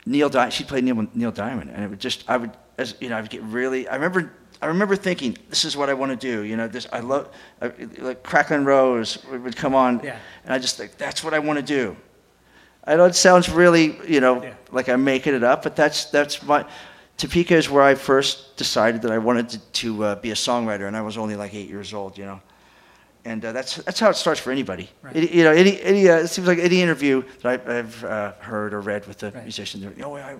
Neil. 0.07 0.29
Di- 0.29 0.51
she 0.51 0.64
played 0.64 0.85
Neil, 0.85 1.07
Neil 1.14 1.33
Diamond, 1.33 1.71
and 1.71 1.83
it 1.85 1.88
would 1.90 2.01
just 2.01 2.25
I 2.29 2.37
would 2.37 2.51
as 2.79 2.95
you 3.01 3.09
know 3.09 3.16
I 3.16 3.21
would 3.21 3.31
get 3.31 3.42
really. 3.42 3.88
I 3.88 3.95
remember 3.97 4.33
I 4.61 4.66
remember 4.66 4.95
thinking 4.95 5.37
this 5.49 5.64
is 5.64 5.77
what 5.77 5.88
I 5.90 5.95
want 5.95 6.11
to 6.12 6.16
do. 6.16 6.42
You 6.45 6.57
know, 6.57 6.68
this 6.68 6.87
I 6.92 7.01
love 7.01 7.29
I, 7.61 7.73
like 7.99 8.23
Cracklin' 8.23 8.64
Rose 8.64 9.18
would 9.31 9.42
would 9.42 9.57
come 9.57 9.75
on, 9.75 10.01
Yeah. 10.05 10.16
and 10.45 10.53
I 10.55 10.59
just 10.59 10.77
think 10.77 10.97
that's 10.99 11.25
what 11.25 11.35
I 11.35 11.40
want 11.40 11.59
to 11.59 11.64
do. 11.64 11.97
I 12.85 12.97
know 12.97 13.05
it 13.07 13.14
sounds 13.16 13.49
really 13.49 13.97
you 14.07 14.21
know 14.21 14.42
Yeah. 14.42 14.55
like 14.71 14.88
I'm 14.88 15.03
making 15.05 15.35
it 15.35 15.42
up, 15.42 15.62
but 15.64 15.75
that's 15.75 16.05
that's 16.07 16.42
my. 16.45 16.64
Topeka 17.23 17.55
is 17.55 17.71
where 17.71 17.83
I 17.83 17.95
first 17.95 18.57
decided 18.57 19.03
that 19.03 19.13
I 19.13 19.19
wanted 19.19 19.49
to, 19.51 19.59
to 19.59 20.05
uh, 20.05 20.15
be 20.17 20.33
a 20.33 20.35
songwriter, 20.35 20.89
and 20.89 20.97
I 20.97 21.03
was 21.03 21.17
only 21.17 21.37
like 21.37 21.55
eight 21.55 21.69
years 21.69 21.95
old, 21.95 22.19
you 22.19 22.25
know 22.25 22.41
and 23.25 23.45
uh, 23.45 23.53
that's 23.53 23.77
that's 23.77 24.01
how 24.01 24.11
it 24.11 24.17
starts 24.17 24.41
for 24.41 24.51
anybody. 24.51 24.89
Right. 25.03 25.17
Any, 25.17 25.37
you 25.37 25.45
know, 25.45 25.53
any, 25.53 25.81
any 25.83 26.09
uh, 26.09 26.17
it 26.17 26.29
seems 26.29 26.49
like 26.49 26.59
any 26.59 26.83
interview 26.83 27.23
that 27.41 27.69
I, 27.69 27.79
I've 27.79 28.05
uh, 28.05 28.33
heard 28.41 28.75
or 28.75 28.81
read 28.81 29.07
with 29.07 29.19
the 29.19 29.31
Right. 29.31 29.45
musician, 29.45 29.81
they're, 29.81 30.07
oh, 30.07 30.17
I, 30.17 30.37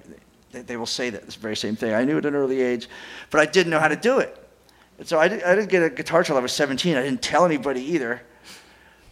they, 0.51 0.63
they 0.63 0.77
will 0.77 0.87
say 0.87 1.11
that 1.11 1.25
this 1.25 1.37
very 1.37 1.57
same 1.57 1.77
thing. 1.77 1.95
I 1.95 2.05
knew 2.05 2.17
it 2.17 2.25
at 2.25 2.33
an 2.33 2.35
early 2.35 2.61
age, 2.61 2.89
but 3.31 3.41
I 3.41 3.47
didn't 3.47 3.71
know 3.71 3.79
how 3.79 3.89
to 3.89 3.97
do 3.97 4.19
it. 4.19 4.37
And 4.99 5.07
so 5.07 5.19
I, 5.19 5.29
did, 5.29 5.43
I 5.45 5.55
didn't 5.55 5.71
get 5.71 5.83
a 5.83 5.91
guitar 5.91 6.25
till 6.25 6.37
I 6.37 6.41
was 6.41 6.53
17. 6.53 6.97
I 6.97 7.03
didn't 7.03 7.23
tell 7.23 7.45
anybody 7.45 7.81
either 7.83 8.23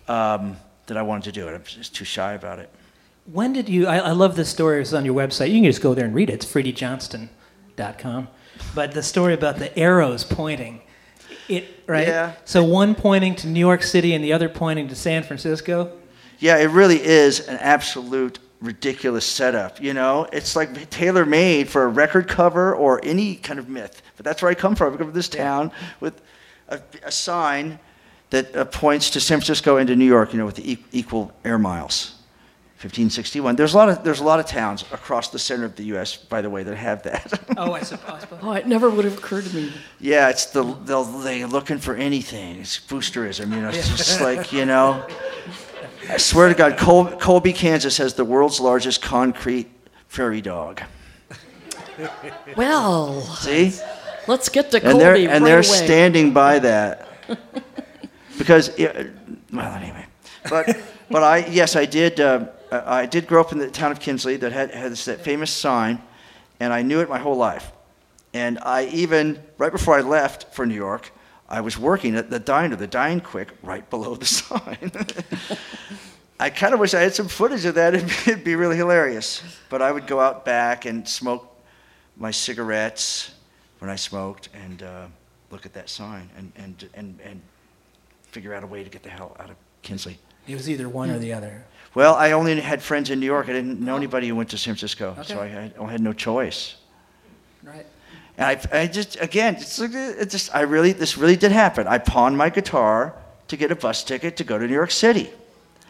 um, 0.09 0.57
that 0.87 0.97
I 0.97 1.03
wanted 1.03 1.33
to 1.33 1.33
do 1.33 1.49
it. 1.49 1.55
I 1.55 1.59
was 1.59 1.73
just 1.73 1.95
too 1.95 2.05
shy 2.05 2.33
about 2.35 2.59
it. 2.59 2.71
When 3.27 3.53
did 3.53 3.69
you? 3.69 3.87
I, 3.87 3.99
I 3.99 4.11
love 4.11 4.35
this 4.35 4.49
story. 4.49 4.81
It's 4.81 4.93
on 4.93 5.05
your 5.05 5.15
website. 5.15 5.49
You 5.49 5.57
can 5.57 5.65
just 5.65 5.83
go 5.83 5.95
there 5.95 6.07
and 6.07 6.15
read 6.15 6.31
it. 6.31 6.35
It's 6.35 6.45
freedyjohnston.com. 7.81 8.29
But 8.75 8.93
the 8.93 9.03
story 9.03 9.35
about 9.35 9.59
the 9.59 9.77
arrows 9.79 10.25
pointing, 10.25 10.83
it 11.49 11.83
right. 11.87 12.07
Yeah. 12.07 12.35
So 12.45 12.63
one 12.63 12.95
pointing 12.95 13.35
to 13.37 13.49
New 13.49 13.61
York 13.61 13.83
City 13.83 14.15
and 14.15 14.23
the 14.23 14.33
other 14.33 14.49
pointing 14.49 14.89
to 14.89 14.95
San 14.95 15.23
Francisco. 15.23 15.97
Yeah, 16.39 16.59
it 16.59 16.71
really 16.71 17.03
is 17.03 17.49
an 17.49 17.57
absolute 17.59 18.39
ridiculous 18.61 19.25
setup. 19.27 19.81
You 19.81 19.95
know, 19.95 20.27
it's 20.33 20.57
like 20.57 20.91
tailor 20.91 21.27
made 21.27 21.69
for 21.69 21.85
a 21.85 21.89
record 21.89 22.29
cover 22.29 22.75
or 22.75 23.01
any 23.03 23.37
kind 23.37 23.59
of 23.59 23.69
myth. 23.69 24.03
But 24.17 24.25
that's 24.25 24.43
where 24.43 24.51
I 24.51 24.55
come 24.55 24.75
from. 24.75 24.95
I 24.95 24.97
come 24.97 25.07
from 25.07 25.15
this 25.15 25.29
town 25.29 25.73
with 26.01 26.21
a, 26.69 26.81
a 27.03 27.11
sign 27.11 27.79
that 28.31 28.55
uh, 28.55 28.65
points 28.67 29.11
to 29.11 29.21
San 29.21 29.39
Francisco 29.39 29.77
and 29.79 29.89
to 29.89 29.97
New 29.97 30.05
York. 30.05 30.33
You 30.33 30.39
know, 30.39 30.47
with 30.47 30.57
the 30.57 30.73
e- 30.73 30.85
equal 30.93 31.33
air 31.45 31.59
miles. 31.59 32.20
1561. 32.83 33.57
There's 33.57 33.75
a 33.75 33.77
lot 33.77 33.89
of 33.91 34.03
there's 34.05 34.21
a 34.21 34.25
lot 34.25 34.41
of 34.41 34.47
towns 34.47 34.83
across 34.91 35.29
the 35.29 35.39
center 35.39 35.67
of 35.67 35.77
the 35.77 35.83
U.S. 35.95 36.17
By 36.17 36.41
the 36.41 36.49
way, 36.49 36.63
that 36.63 36.75
have 36.77 37.03
that. 37.03 37.41
Oh, 37.59 37.73
I 37.73 37.83
suppose. 37.83 38.23
oh, 38.43 38.53
it 38.53 38.67
never 38.67 38.89
would 38.89 39.05
have 39.05 39.19
occurred 39.19 39.45
to 39.45 39.55
me. 39.55 39.73
yeah, 40.01 40.31
it's 40.31 40.47
the 40.47 40.63
they'll, 40.85 41.05
they're 41.05 41.47
looking 41.47 41.77
for 41.79 41.95
anything. 41.95 42.57
It's 42.59 42.79
boosterism. 42.81 43.55
You 43.55 43.61
know, 43.63 43.69
it's 43.69 43.89
just 43.97 44.21
like 44.23 44.51
you 44.53 44.65
know. 44.65 45.07
I 46.09 46.17
swear 46.17 46.49
to 46.49 46.55
God, 46.55 46.79
Col- 46.79 47.17
Colby, 47.19 47.53
Kansas 47.53 47.99
has 47.99 48.15
the 48.15 48.25
world's 48.25 48.59
largest 48.59 49.03
concrete 49.03 49.69
prairie 50.09 50.41
dog. 50.41 50.81
Well, 52.57 53.21
See? 53.21 53.73
let's 54.27 54.49
get 54.49 54.71
to 54.71 54.83
And 54.85 54.99
they're 54.99 55.15
and 55.17 55.29
right 55.29 55.43
they're 55.45 55.57
away. 55.59 55.63
standing 55.63 56.33
by 56.33 56.59
that 56.61 57.09
because 58.39 58.69
it, 58.71 59.13
well 59.53 59.75
anyway, 59.75 60.07
but 60.49 60.79
but 61.11 61.23
I 61.23 61.45
yes 61.47 61.77
I 61.77 61.85
did 61.85 62.19
uh, 62.21 62.47
I 62.71 63.03
I 63.03 63.07
did 63.07 63.27
grow 63.27 63.41
up 63.41 63.53
in 63.53 63.59
the 63.59 63.71
town 63.71 63.93
of 63.93 64.01
Kinsley 64.01 64.37
that 64.37 64.53
had 64.53 64.71
has 64.73 65.05
that 65.05 65.23
famous 65.23 65.51
sign, 65.51 66.03
and 66.59 66.73
I 66.73 66.83
knew 66.83 67.01
it 67.01 67.09
my 67.09 67.19
whole 67.19 67.37
life, 67.37 67.73
and 68.33 68.59
I 68.63 68.87
even 68.87 69.43
right 69.59 69.73
before 69.73 69.97
I 69.97 70.01
left 70.01 70.55
for 70.55 70.67
New 70.67 70.75
York. 70.75 71.13
I 71.53 71.63
was 71.63 71.77
working 71.77 72.15
at 72.15 72.31
the 72.31 72.39
diner, 72.39 72.77
the 72.77 72.87
Dine 72.87 73.21
Quick, 73.21 73.49
right 73.61 73.89
below 73.91 74.15
the 74.15 74.25
sign. 74.41 74.93
I 76.39 76.49
kind 76.49 76.73
of 76.73 76.81
wish 76.81 76.95
I 76.95 77.01
had 77.01 77.13
some 77.13 77.27
footage 77.27 77.65
of 77.65 77.75
that. 77.75 77.95
It'd 77.97 78.09
be, 78.09 78.33
it'd 78.33 78.45
be 78.45 78.55
really 78.55 78.77
hilarious. 78.77 79.43
But 79.69 79.83
I 79.83 79.91
would 79.91 80.07
go 80.07 80.21
out 80.21 80.45
back 80.45 80.87
and 80.87 81.07
smoke 81.07 81.47
my 82.17 82.31
cigarettes 82.31 83.33
when 83.81 83.91
I 83.91 83.97
smoked 83.97 84.49
and 84.55 84.83
uh, 84.83 85.07
look 85.51 85.67
at 85.67 85.73
that 85.75 85.91
sign 85.91 86.31
and, 86.37 86.53
and, 86.57 86.89
and, 86.95 87.19
and 87.25 87.41
figure 88.23 88.55
out 88.55 88.63
a 88.63 88.67
way 88.67 88.85
to 88.85 88.91
get 88.91 89.03
the 89.03 89.11
hell 89.11 89.37
out 89.41 89.51
of 89.51 89.57
Kinsley. 89.83 90.19
It 90.47 90.55
was 90.55 90.71
either 90.71 90.89
one 90.89 91.11
or 91.11 91.19
the 91.19 91.33
other. 91.33 91.65
Well, 91.95 92.15
I 92.15 92.33
only 92.33 92.61
had 92.61 92.83
friends 92.83 93.11
in 93.11 93.19
New 93.19 93.27
York. 93.27 93.49
I 93.49 93.53
didn't 93.53 93.81
know 93.81 93.95
oh. 93.95 93.97
anybody 93.97 94.29
who 94.29 94.37
went 94.37 94.51
to 94.51 94.59
San 94.59 94.75
Francisco, 94.75 95.17
so 95.23 95.41
I 95.41 95.49
had, 95.49 95.75
I 95.81 95.91
had 95.91 96.01
no 96.01 96.13
choice. 96.13 96.77
Right. 97.63 97.87
And 98.39 98.47
I, 98.47 98.81
I 98.83 98.87
just, 98.87 99.21
again, 99.21 99.57
it's 99.57 99.79
like, 99.79 99.93
it 99.93 100.31
just, 100.31 100.55
I 100.55 100.63
really, 100.63 100.93
this 100.93 101.19
really 101.19 101.37
did 101.37 101.53
happen. 101.53 101.87
I 101.87 101.99
pawned 101.99 102.39
my 102.39 102.49
guitar 102.49 103.15
to 103.49 103.57
get 103.57 103.73
a 103.73 103.77
bus 103.77 104.05
ticket 104.05 104.37
to 104.37 104.45
go 104.45 104.57
to 104.57 104.67
New 104.67 104.75
York 104.75 104.93
City. 104.93 105.31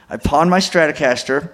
I 0.08 0.16
pawned 0.16 0.50
my 0.50 0.58
Stratocaster, 0.58 1.52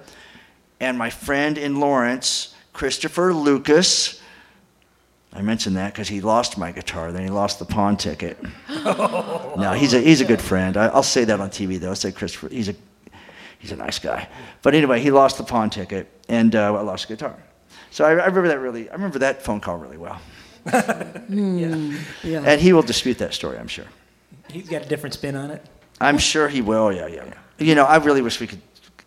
and 0.80 0.96
my 0.96 1.10
friend 1.10 1.58
in 1.58 1.80
Lawrence, 1.80 2.54
Christopher 2.72 3.34
Lucas, 3.34 4.22
I 5.36 5.42
mentioned 5.42 5.76
that 5.76 5.92
because 5.92 6.08
he 6.08 6.22
lost 6.22 6.56
my 6.56 6.72
guitar, 6.72 7.12
then 7.12 7.22
he 7.22 7.28
lost 7.28 7.58
the 7.58 7.66
pawn 7.66 7.98
ticket. 7.98 8.38
no, 8.68 9.74
he's 9.76 9.92
a, 9.92 10.00
he's 10.00 10.22
a 10.22 10.24
good 10.24 10.40
friend. 10.40 10.78
I, 10.78 10.86
I'll 10.86 11.02
say 11.02 11.24
that 11.24 11.40
on 11.40 11.50
TV, 11.50 11.78
though. 11.78 11.90
I'll 11.90 11.96
say 11.96 12.10
Christopher, 12.10 12.48
he's 12.48 12.70
a, 12.70 12.74
he's 13.66 13.72
a 13.72 13.82
nice 13.82 13.98
guy. 13.98 14.28
But 14.62 14.74
anyway, 14.74 15.00
he 15.00 15.10
lost 15.10 15.38
the 15.38 15.44
pawn 15.44 15.70
ticket, 15.70 16.08
and 16.28 16.54
uh, 16.54 16.74
I 16.74 16.80
lost 16.82 17.08
the 17.08 17.14
guitar. 17.14 17.36
So 17.90 18.04
I, 18.04 18.10
I 18.10 18.26
remember 18.26 18.48
that 18.48 18.60
really, 18.60 18.88
I 18.88 18.92
remember 18.92 19.18
that 19.20 19.42
phone 19.42 19.60
call 19.60 19.76
really 19.78 19.98
well. 19.98 20.20
Yeah. 21.28 21.98
Yeah. 22.22 22.42
And 22.44 22.60
he 22.60 22.72
will 22.72 22.82
dispute 22.82 23.18
that 23.18 23.34
story, 23.34 23.58
I'm 23.58 23.68
sure. 23.68 23.86
He's 24.48 24.68
got 24.68 24.82
a 24.82 24.88
different 24.88 25.14
spin 25.14 25.34
on 25.34 25.50
it. 25.50 25.64
I'm 26.00 26.18
sure 26.18 26.48
he 26.48 26.60
will. 26.62 26.92
Yeah, 26.92 27.06
yeah, 27.06 27.24
yeah. 27.24 27.34
You 27.58 27.74
know, 27.74 27.84
I 27.84 27.96
really 27.96 28.22
wish 28.22 28.40
we 28.40 28.46
could 28.46 28.60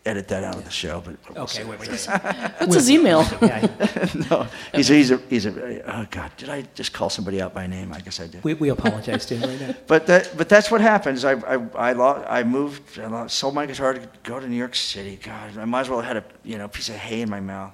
edit 0.05 0.27
that 0.29 0.43
out 0.43 0.55
of 0.55 0.63
the 0.65 0.71
show, 0.71 1.01
but 1.05 1.15
we'll 1.33 1.43
Okay, 1.43 1.61
see. 1.61 1.63
wait, 1.63 1.79
wait. 1.79 1.89
wait. 1.89 2.05
What's 2.59 2.75
his 2.75 2.89
email? 2.89 3.23
No, 4.29 4.47
he's 4.73 4.89
a, 4.89 4.93
he's 4.95 5.11
a 5.11 5.17
he's 5.29 5.45
a. 5.45 5.83
Oh 5.93 6.05
God, 6.09 6.31
did 6.37 6.49
I 6.49 6.63
just 6.73 6.93
call 6.93 7.09
somebody 7.09 7.41
out 7.41 7.53
by 7.53 7.67
name? 7.67 7.93
I 7.93 7.99
guess 7.99 8.19
I 8.19 8.27
did. 8.27 8.43
we, 8.43 8.53
we 8.55 8.69
apologize 8.69 9.25
to 9.27 9.35
him 9.37 9.49
right 9.49 9.59
now. 9.61 9.75
But 9.87 10.07
that 10.07 10.33
but 10.37 10.47
that's 10.49 10.71
what 10.71 10.81
happens. 10.81 11.23
I 11.25 11.33
I 11.33 11.55
I, 11.75 11.93
lo- 11.93 12.23
I 12.27 12.43
moved. 12.43 12.99
I 12.99 13.07
lo- 13.07 13.27
sold 13.27 13.53
my 13.53 13.65
guitar 13.65 13.93
to 13.93 14.01
go 14.23 14.39
to 14.39 14.47
New 14.47 14.55
York 14.57 14.75
City. 14.75 15.19
God, 15.21 15.57
I 15.57 15.65
might 15.65 15.81
as 15.81 15.89
well 15.89 16.01
have 16.01 16.15
had 16.15 16.17
a 16.23 16.25
you 16.43 16.57
know 16.57 16.67
piece 16.67 16.89
of 16.89 16.95
hay 16.95 17.21
in 17.21 17.29
my 17.29 17.39
mouth. 17.41 17.73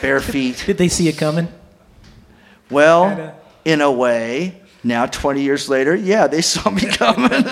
Bare 0.00 0.20
feet. 0.20 0.62
Did 0.66 0.78
they 0.78 0.88
see 0.88 1.08
it 1.08 1.16
coming? 1.18 1.48
Well, 2.70 3.08
Kinda. 3.08 3.34
in 3.64 3.80
a 3.80 3.90
way, 3.90 4.60
now 4.84 5.06
20 5.06 5.42
years 5.42 5.68
later, 5.68 5.94
yeah, 5.94 6.26
they 6.26 6.42
saw 6.42 6.70
me 6.70 6.82
coming. 6.86 7.44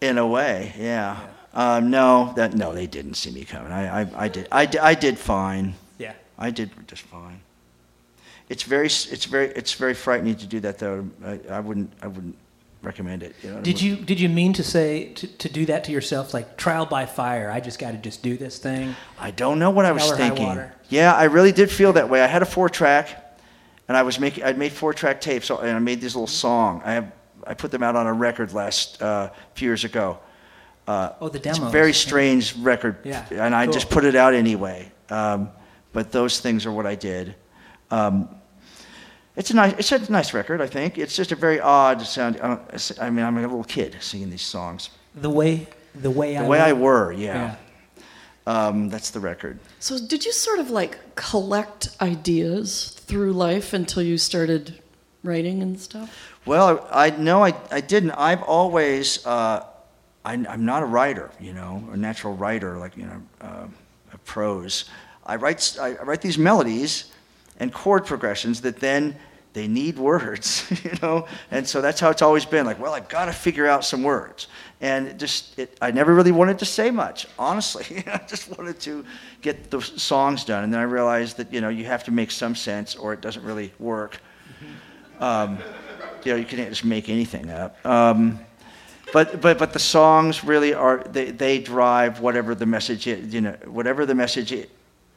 In 0.00 0.18
a 0.18 0.26
way, 0.26 0.72
yeah. 0.78 1.18
Um, 1.54 1.90
no, 1.90 2.32
that 2.36 2.54
no, 2.54 2.72
they 2.74 2.86
didn't 2.86 3.14
see 3.14 3.30
me 3.30 3.44
coming. 3.44 3.72
I, 3.72 4.02
I, 4.02 4.10
I 4.16 4.28
did, 4.28 4.48
I, 4.52 4.66
did- 4.66 4.80
I 4.80 4.94
did 4.94 5.18
fine. 5.18 5.74
Yeah. 5.98 6.12
I 6.38 6.50
did 6.50 6.70
just 6.86 7.02
fine. 7.02 7.40
It's 8.48 8.62
very, 8.62 8.86
it's 8.86 9.24
very, 9.24 9.48
it's 9.48 9.74
very 9.74 9.94
frightening 9.94 10.36
to 10.36 10.46
do 10.46 10.60
that 10.60 10.78
though. 10.78 11.06
I, 11.24 11.40
I 11.50 11.60
wouldn't, 11.60 11.92
I 12.00 12.06
wouldn't 12.06 12.36
recommend 12.82 13.22
it. 13.22 13.34
You 13.42 13.48
know 13.50 13.56
what 13.56 13.60
I 13.60 13.62
Did 13.64 13.76
mean? 13.82 13.84
you 13.84 13.96
did 14.04 14.20
you 14.20 14.28
mean 14.28 14.52
to 14.54 14.62
say 14.62 15.12
to, 15.14 15.26
to 15.26 15.48
do 15.48 15.66
that 15.66 15.84
to 15.84 15.92
yourself 15.92 16.32
like 16.32 16.56
trial 16.56 16.86
by 16.86 17.04
fire? 17.06 17.50
I 17.50 17.60
just 17.60 17.78
got 17.78 17.90
to 17.90 17.98
just 17.98 18.22
do 18.22 18.36
this 18.36 18.58
thing. 18.58 18.94
I 19.18 19.32
don't 19.32 19.58
know 19.58 19.70
what 19.70 19.84
I 19.84 19.92
was 19.92 20.04
Hell 20.04 20.12
or 20.12 20.16
high 20.16 20.28
thinking. 20.28 20.62
Yeah, 20.88 21.12
I 21.14 21.24
really 21.24 21.52
did 21.52 21.70
feel 21.70 21.92
that 21.94 22.08
way. 22.08 22.22
I 22.22 22.26
had 22.26 22.40
a 22.42 22.46
four 22.46 22.68
track, 22.68 23.36
and 23.88 23.96
I 23.96 24.02
was 24.02 24.18
making, 24.20 24.44
I'd 24.44 24.56
made 24.56 24.72
four 24.72 24.94
track 24.94 25.20
tapes, 25.20 25.46
so, 25.48 25.58
and 25.58 25.70
I 25.70 25.78
made 25.80 26.00
this 26.00 26.14
little 26.14 26.26
song. 26.28 26.80
I 26.84 26.92
have, 26.92 27.12
I 27.48 27.54
put 27.54 27.70
them 27.70 27.82
out 27.82 27.96
on 27.96 28.06
a 28.06 28.12
record 28.12 28.52
last 28.52 29.02
uh, 29.02 29.30
few 29.54 29.68
years 29.68 29.84
ago. 29.84 30.18
Uh, 30.86 31.12
Oh, 31.20 31.28
the 31.30 31.38
demo. 31.38 31.56
it's 31.56 31.66
a 31.66 31.70
very 31.70 31.94
strange 31.94 32.54
record, 32.56 32.96
Yeah, 33.04 33.26
and 33.30 33.54
I 33.54 33.66
just 33.66 33.88
put 33.90 34.04
it 34.04 34.14
out 34.14 34.34
anyway. 34.34 34.92
Um, 35.08 35.48
but 35.92 36.12
those 36.12 36.40
things 36.40 36.66
are 36.66 36.72
what 36.72 36.86
I 36.86 36.94
did. 36.94 37.34
Um, 37.90 38.28
it's 39.34 39.50
a 39.50 39.54
nice, 39.54 39.74
it's 39.78 40.08
a 40.08 40.12
nice 40.12 40.34
record, 40.34 40.60
I 40.60 40.66
think. 40.66 40.98
It's 40.98 41.16
just 41.16 41.32
a 41.32 41.36
very 41.36 41.58
odd 41.60 42.02
sound. 42.02 42.38
I, 42.42 42.58
I 43.00 43.08
mean, 43.08 43.24
I'm 43.24 43.38
a 43.38 43.40
little 43.40 43.64
kid 43.64 43.96
singing 44.00 44.30
these 44.30 44.42
songs. 44.42 44.90
The 45.14 45.30
way, 45.30 45.68
the 45.94 46.10
way 46.10 46.36
I. 46.36 46.42
The 46.42 46.48
way 46.48 46.60
I 46.60 46.72
were. 46.74 47.06
were, 47.06 47.12
yeah. 47.12 47.56
Um, 48.46 48.88
that's 48.88 49.10
the 49.10 49.20
record. 49.20 49.58
So, 49.78 49.98
did 49.98 50.24
you 50.24 50.32
sort 50.32 50.58
of 50.58 50.70
like 50.70 51.14
collect 51.14 51.90
ideas 52.00 52.90
through 53.06 53.32
life 53.32 53.72
until 53.72 54.02
you 54.02 54.18
started 54.18 54.80
writing 55.22 55.62
and 55.62 55.78
stuff? 55.78 56.32
Well, 56.46 56.86
I 56.90 57.10
no, 57.10 57.44
I, 57.44 57.54
I 57.70 57.80
didn't. 57.80 58.12
I've 58.12 58.42
always, 58.42 59.24
uh, 59.26 59.64
I, 60.24 60.32
I'm 60.32 60.64
not 60.64 60.82
a 60.82 60.86
writer, 60.86 61.30
you 61.40 61.52
know, 61.52 61.82
a 61.92 61.96
natural 61.96 62.34
writer, 62.34 62.76
like, 62.78 62.96
you 62.96 63.06
know, 63.06 63.22
uh, 63.40 63.66
a 64.12 64.18
prose. 64.18 64.86
I 65.24 65.36
write, 65.36 65.76
I 65.80 65.94
write 66.02 66.22
these 66.22 66.38
melodies 66.38 67.12
and 67.58 67.72
chord 67.72 68.06
progressions 68.06 68.60
that 68.62 68.80
then 68.80 69.16
they 69.52 69.66
need 69.66 69.98
words, 69.98 70.70
you 70.84 70.92
know, 71.02 71.26
and 71.50 71.66
so 71.66 71.80
that's 71.80 71.98
how 71.98 72.10
it's 72.10 72.22
always 72.22 72.44
been. 72.44 72.64
Like, 72.64 72.78
well, 72.78 72.94
I've 72.94 73.08
got 73.08 73.24
to 73.24 73.32
figure 73.32 73.66
out 73.66 73.84
some 73.84 74.02
words, 74.02 74.46
and 74.80 75.08
it 75.08 75.18
just, 75.18 75.58
it, 75.58 75.76
I 75.80 75.90
never 75.90 76.14
really 76.14 76.32
wanted 76.32 76.58
to 76.60 76.64
say 76.64 76.90
much, 76.90 77.26
honestly. 77.38 78.04
I 78.06 78.18
just 78.28 78.56
wanted 78.56 78.78
to 78.80 79.04
get 79.42 79.70
the 79.70 79.80
songs 79.80 80.44
done, 80.44 80.64
and 80.64 80.72
then 80.72 80.80
I 80.80 80.84
realized 80.84 81.38
that 81.38 81.52
you 81.52 81.60
know 81.60 81.70
you 81.70 81.84
have 81.86 82.04
to 82.04 82.10
make 82.12 82.30
some 82.30 82.54
sense, 82.54 82.94
or 82.94 83.12
it 83.12 83.20
doesn't 83.20 83.42
really 83.42 83.72
work 83.78 84.20
Um, 85.20 85.58
you 86.24 86.32
know, 86.32 86.38
you 86.38 86.44
can't 86.44 86.68
just 86.68 86.84
make 86.84 87.08
anything 87.08 87.50
up. 87.50 87.84
Um, 87.86 88.40
but 89.12 89.40
but 89.40 89.58
but 89.58 89.72
the 89.72 89.78
songs 89.78 90.44
really 90.44 90.74
are 90.74 91.02
they, 91.04 91.30
they 91.30 91.58
drive 91.58 92.20
whatever 92.20 92.54
the 92.54 92.66
message 92.66 93.06
is, 93.06 93.32
you 93.32 93.40
know 93.40 93.56
whatever 93.64 94.04
the 94.04 94.14
message 94.14 94.66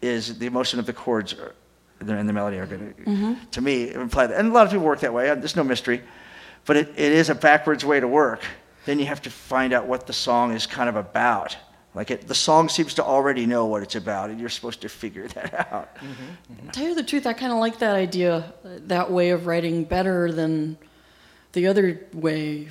is 0.01 0.37
the 0.39 0.45
emotion 0.45 0.79
of 0.79 0.85
the 0.85 0.93
chords 0.93 1.33
are, 1.33 1.53
and 1.99 2.27
the 2.27 2.33
melody 2.33 2.57
are 2.57 2.65
going 2.65 2.93
to 2.93 3.35
to 3.51 3.61
me 3.61 3.91
imply 3.93 4.27
that 4.27 4.39
and 4.39 4.49
a 4.49 4.51
lot 4.53 4.65
of 4.65 4.71
people 4.71 4.85
work 4.85 5.01
that 5.01 5.13
way 5.13 5.29
uh, 5.29 5.35
there's 5.35 5.55
no 5.55 5.63
mystery. 5.63 6.01
But 6.65 6.77
it, 6.77 6.89
it 6.89 7.11
is 7.11 7.29
a 7.29 7.35
backwards 7.35 7.83
way 7.83 7.99
to 7.99 8.07
work. 8.07 8.43
Then 8.85 8.99
you 8.99 9.07
have 9.07 9.21
to 9.23 9.31
find 9.31 9.73
out 9.73 9.87
what 9.87 10.05
the 10.05 10.13
song 10.13 10.53
is 10.53 10.67
kind 10.67 10.87
of 10.87 10.95
about 10.95 11.57
like 11.93 12.09
it, 12.11 12.27
the 12.27 12.35
song 12.35 12.69
seems 12.69 12.93
to 12.95 13.03
already 13.03 13.45
know 13.45 13.65
what 13.65 13.83
it's 13.83 13.95
about 13.95 14.29
and 14.29 14.39
you're 14.39 14.49
supposed 14.49 14.81
to 14.81 14.89
figure 14.89 15.27
that 15.35 15.53
out 15.71 15.89
Tell 16.71 16.87
you 16.87 16.95
the 16.95 17.03
truth, 17.03 17.25
I 17.27 17.33
kind 17.33 17.51
of 17.51 17.57
like 17.59 17.79
that 17.79 17.95
idea, 17.95 18.53
that 18.63 19.11
way 19.11 19.31
of 19.31 19.45
writing 19.45 19.83
better 19.83 20.31
than 20.31 20.77
the 21.53 21.67
other 21.67 21.99
way. 22.13 22.69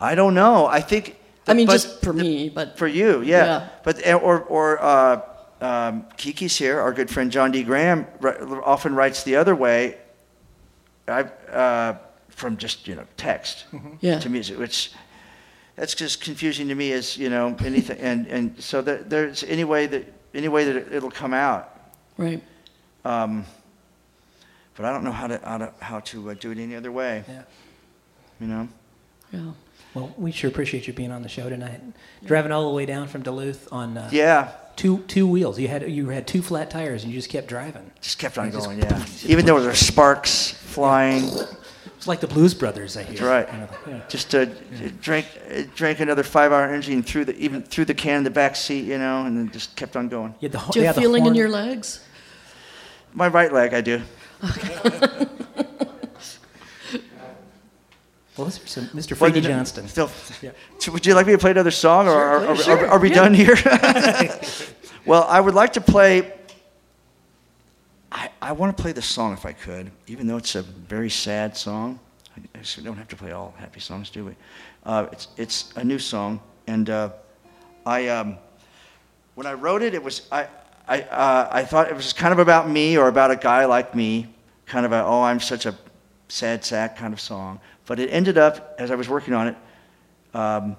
I 0.00 0.14
don't 0.16 0.34
know 0.34 0.66
I 0.66 0.80
think 0.80 1.16
I 1.46 1.54
mean, 1.54 1.66
just 1.68 2.00
for 2.02 2.12
the- 2.12 2.22
me, 2.22 2.48
but 2.48 2.78
For 2.78 2.86
you, 2.86 3.20
yeah. 3.22 3.44
Yeah. 3.44 3.68
But 3.82 4.00
eh, 4.06 4.14
or 4.14 4.40
or 4.42 4.80
uh, 4.80 5.20
um, 5.60 6.06
Kiki's 6.16 6.56
here. 6.56 6.78
Our 6.80 6.92
good 6.92 7.10
friend 7.10 7.32
John 7.32 7.50
D. 7.50 7.64
Graham 7.64 8.06
often 8.64 8.94
writes 8.94 9.24
the 9.24 9.34
other 9.36 9.54
way. 9.56 9.98
I 11.08 11.22
uh, 11.50 11.96
from 12.28 12.56
just 12.58 12.86
you 12.86 12.94
know 12.94 13.04
text 13.16 13.64
Yeah. 14.00 14.20
to 14.20 14.30
music, 14.30 14.56
which 14.56 14.92
that's 15.76 15.94
just 15.94 16.20
confusing 16.20 16.68
to 16.68 16.74
me 16.74 16.92
as 16.92 17.16
you 17.16 17.30
know 17.30 17.56
anything. 17.64 17.98
and 17.98 18.26
and 18.26 18.62
so 18.62 18.82
there, 18.82 18.98
there's 19.02 19.42
any 19.44 19.64
way 19.64 19.86
that 19.86 20.04
any 20.34 20.48
way 20.48 20.64
that 20.64 20.76
it, 20.76 20.92
it'll 20.92 21.10
come 21.10 21.34
out. 21.34 21.78
right. 22.16 22.42
Um, 23.04 23.44
but 24.76 24.86
I 24.86 24.92
don't 24.92 25.04
know 25.04 25.12
how 25.12 25.26
to 25.26 25.38
how 25.44 25.58
to, 25.58 25.72
how 25.80 26.00
to 26.00 26.30
uh, 26.30 26.34
do 26.34 26.50
it 26.50 26.58
any 26.58 26.76
other 26.76 26.92
way. 26.92 27.24
Yeah. 27.28 27.42
You 28.40 28.46
know. 28.46 28.68
Yeah. 29.32 29.52
Well, 29.94 30.14
we 30.16 30.32
sure 30.32 30.48
appreciate 30.48 30.86
you 30.86 30.92
being 30.94 31.10
on 31.12 31.22
the 31.22 31.28
show 31.28 31.50
tonight. 31.50 31.80
Driving 32.24 32.50
all 32.52 32.68
the 32.68 32.74
way 32.74 32.86
down 32.86 33.08
from 33.08 33.22
Duluth 33.22 33.68
on 33.72 33.98
uh, 33.98 34.08
Yeah. 34.12 34.52
two 34.76 34.98
two 35.08 35.26
wheels. 35.26 35.58
You 35.58 35.68
had 35.68 35.90
you 35.90 36.08
had 36.08 36.26
two 36.26 36.40
flat 36.42 36.70
tires 36.70 37.02
and 37.04 37.12
you 37.12 37.18
just 37.18 37.28
kept 37.28 37.48
driving. 37.48 37.90
Just 38.00 38.18
kept 38.18 38.38
on 38.38 38.50
Just- 38.52 38.66
going. 38.66 38.78
Yeah. 38.82 39.04
Even 39.26 39.44
though 39.46 39.58
there 39.60 39.68
were 39.68 39.74
sparks 39.74 40.52
flying. 40.52 41.28
It's 42.02 42.08
like 42.08 42.18
the 42.18 42.26
Blues 42.26 42.52
Brothers, 42.52 42.96
I 42.96 43.04
hear. 43.04 43.12
That's 43.12 43.20
right. 43.20 43.46
Kind 43.46 43.62
of, 43.62 43.78
yeah. 43.86 44.00
Just 44.08 44.34
uh, 44.34 44.46
drank 45.00 45.24
uh, 45.48 45.62
drank 45.76 46.00
another 46.00 46.24
five 46.24 46.50
hour 46.50 46.64
energy 46.64 46.94
and 46.94 47.06
threw 47.06 47.24
the 47.24 47.36
even 47.36 47.62
threw 47.62 47.84
the 47.84 47.94
can 47.94 48.16
in 48.16 48.24
the 48.24 48.30
back 48.30 48.56
seat, 48.56 48.86
you 48.86 48.98
know, 48.98 49.24
and 49.24 49.38
then 49.38 49.52
just 49.52 49.76
kept 49.76 49.94
on 49.96 50.08
going. 50.08 50.34
You 50.40 50.46
had 50.46 50.52
the, 50.52 50.58
ho- 50.58 50.72
Do 50.72 50.80
you 50.80 50.86
have 50.86 50.96
the 50.96 51.00
feeling 51.00 51.26
in 51.26 51.36
your 51.36 51.48
legs? 51.48 52.04
My 53.12 53.28
right 53.28 53.52
leg, 53.52 53.72
I 53.72 53.82
do. 53.82 54.02
Well, 58.38 58.46
this 58.46 58.58
is 58.64 58.70
some- 58.70 58.86
Mr. 58.86 59.20
Well, 59.20 59.30
Freedy 59.30 59.36
you 59.36 59.42
know- 59.42 59.56
Johnston. 59.56 59.86
Still, 59.88 60.10
Yeah. 60.40 60.52
So 60.78 60.90
would 60.90 61.04
you 61.04 61.14
like 61.14 61.26
me 61.26 61.32
to 61.32 61.38
play 61.38 61.50
another 61.50 61.70
song, 61.70 62.08
or 62.08 62.12
are, 62.12 62.46
are, 62.46 62.54
please. 62.54 62.66
are, 62.66 62.86
are 62.86 62.98
we 62.98 63.10
done 63.10 63.34
here? 63.34 63.54
well, 65.06 65.24
I 65.28 65.38
would 65.38 65.54
like 65.54 65.74
to 65.74 65.82
play. 65.82 66.32
I, 68.12 68.30
I 68.42 68.52
want 68.52 68.76
to 68.76 68.80
play 68.80 68.92
this 68.92 69.06
song 69.06 69.32
if 69.32 69.46
I 69.46 69.52
could, 69.52 69.90
even 70.06 70.26
though 70.26 70.36
it's 70.36 70.54
a 70.54 70.62
very 70.62 71.08
sad 71.08 71.56
song. 71.56 71.98
I 72.36 72.60
don't 72.82 72.96
have 72.96 73.08
to 73.08 73.16
play 73.16 73.32
all 73.32 73.54
happy 73.56 73.80
songs, 73.80 74.10
do 74.10 74.26
we? 74.26 74.36
Uh, 74.84 75.06
it's 75.12 75.28
it's 75.36 75.72
a 75.76 75.84
new 75.84 75.98
song, 75.98 76.40
and 76.66 76.88
uh, 76.88 77.10
I 77.86 78.08
um, 78.08 78.36
when 79.34 79.46
I 79.46 79.54
wrote 79.54 79.82
it, 79.82 79.94
it 79.94 80.02
was 80.02 80.28
I 80.30 80.46
I 80.86 81.02
uh, 81.02 81.48
I 81.50 81.64
thought 81.64 81.88
it 81.88 81.96
was 81.96 82.12
kind 82.12 82.32
of 82.32 82.38
about 82.38 82.68
me 82.68 82.96
or 82.98 83.08
about 83.08 83.30
a 83.30 83.36
guy 83.36 83.64
like 83.64 83.94
me, 83.94 84.28
kind 84.66 84.84
of 84.84 84.92
a 84.92 85.02
oh 85.04 85.22
I'm 85.22 85.40
such 85.40 85.66
a 85.66 85.74
sad 86.28 86.64
sack 86.64 86.96
kind 86.96 87.12
of 87.12 87.20
song. 87.20 87.60
But 87.86 87.98
it 87.98 88.08
ended 88.10 88.38
up 88.38 88.74
as 88.78 88.90
I 88.90 88.94
was 88.94 89.08
working 89.08 89.34
on 89.34 89.48
it. 89.48 89.56
Um, 90.34 90.76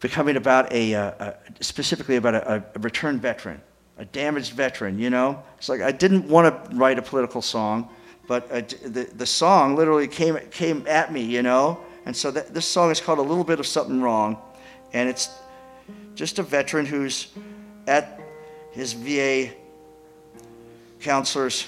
becoming 0.00 0.36
about 0.36 0.72
a, 0.72 0.94
uh, 0.94 1.32
specifically 1.60 2.16
about 2.16 2.34
a, 2.34 2.64
a 2.74 2.78
returned 2.78 3.20
veteran, 3.20 3.60
a 3.98 4.04
damaged 4.04 4.52
veteran, 4.52 4.98
you 4.98 5.10
know? 5.10 5.42
It's 5.58 5.68
like 5.68 5.80
I 5.80 5.92
didn't 5.92 6.28
want 6.28 6.70
to 6.70 6.76
write 6.76 6.98
a 6.98 7.02
political 7.02 7.42
song, 7.42 7.88
but 8.26 8.68
d- 8.68 8.76
the, 8.84 9.04
the 9.04 9.26
song 9.26 9.76
literally 9.76 10.08
came, 10.08 10.38
came 10.50 10.84
at 10.86 11.12
me, 11.12 11.22
you 11.22 11.42
know? 11.42 11.80
And 12.06 12.16
so 12.16 12.30
that, 12.30 12.54
this 12.54 12.64
song 12.64 12.90
is 12.90 13.00
called 13.00 13.18
A 13.18 13.22
Little 13.22 13.44
Bit 13.44 13.60
of 13.60 13.66
Something 13.66 14.00
Wrong, 14.00 14.38
and 14.92 15.08
it's 15.08 15.28
just 16.14 16.38
a 16.38 16.42
veteran 16.42 16.86
who's 16.86 17.28
at 17.86 18.20
his 18.70 18.92
VA 18.92 19.50
counselor's 21.00 21.66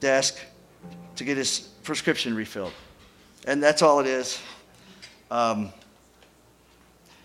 desk 0.00 0.38
to 1.16 1.24
get 1.24 1.36
his 1.36 1.60
prescription 1.82 2.34
refilled. 2.34 2.72
And 3.46 3.62
that's 3.62 3.82
all 3.82 4.00
it 4.00 4.06
is. 4.06 4.40
Um, 5.30 5.72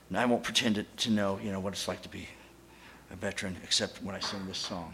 and 0.10 0.18
I 0.18 0.26
won't 0.26 0.44
pretend 0.44 0.76
to, 0.76 0.84
to 0.84 1.12
know, 1.12 1.40
you 1.42 1.52
know, 1.52 1.60
what 1.60 1.74
it's 1.74 1.88
like 1.88 2.02
to 2.04 2.10
be 2.10 2.28
a 3.14 3.16
veteran, 3.16 3.56
except 3.64 4.02
when 4.04 4.16
I 4.16 4.20
sing 4.20 4.46
this 4.48 4.58
song. 4.58 4.94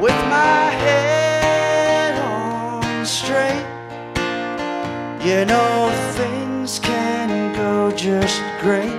With 0.00 0.20
my 0.30 0.70
head 0.84 2.14
on 2.18 3.04
straight, 3.04 3.66
you 5.26 5.44
know 5.44 5.90
things 6.14 6.78
can 6.78 7.54
go 7.54 7.92
just 7.92 8.42
great. 8.60 8.97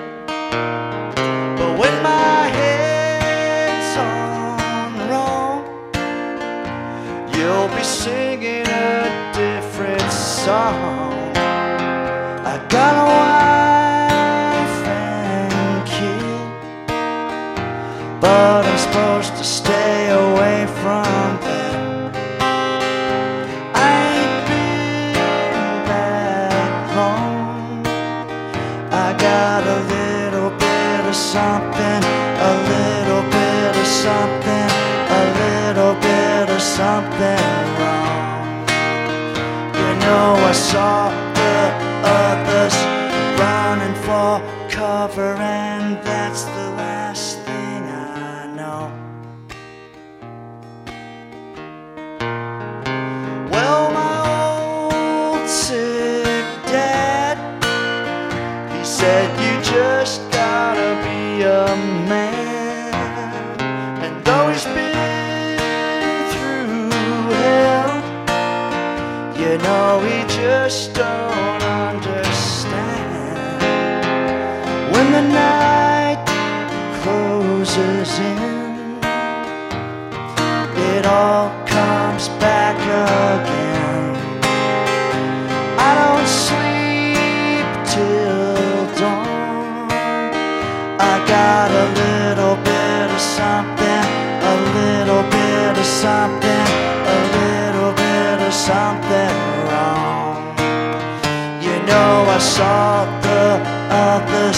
Saw 102.40 103.04
the 103.22 103.60
others 103.90 104.58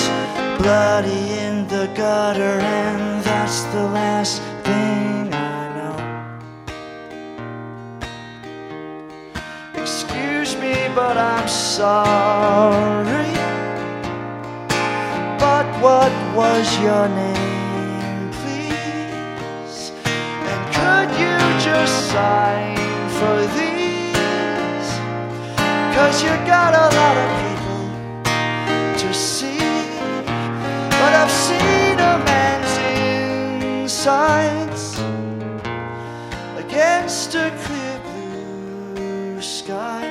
bloody 0.62 1.40
in 1.40 1.68
the 1.68 1.88
gutter, 1.96 2.60
and 2.62 3.24
that's 3.24 3.64
the 3.74 3.84
last 3.84 4.42
thing 4.64 5.34
I 5.34 5.62
know. 5.78 5.98
Excuse 9.82 10.56
me, 10.58 10.76
but 10.94 11.18
I'm 11.18 11.48
sorry. 11.48 13.34
But 15.40 15.66
what 15.82 16.14
was 16.36 16.68
your 16.80 17.08
name, 17.08 18.30
please? 18.42 19.92
And 20.50 20.62
could 20.78 21.10
you 21.20 21.38
just 21.60 22.12
sign 22.12 22.78
for 23.18 23.38
these? 23.58 24.90
Cause 25.96 26.22
you 26.22 26.30
got 26.46 26.74
a 26.76 26.96
lot 26.96 27.18
of 27.18 27.30
people 27.38 27.51
But 31.12 31.28
I've 31.28 31.32
seen 31.32 32.00
a 32.00 32.24
man's 32.24 32.78
insides 33.92 34.98
against 36.56 37.36
a 37.36 37.52
clear 37.64 38.00
blue 38.06 39.42
sky. 39.42 40.06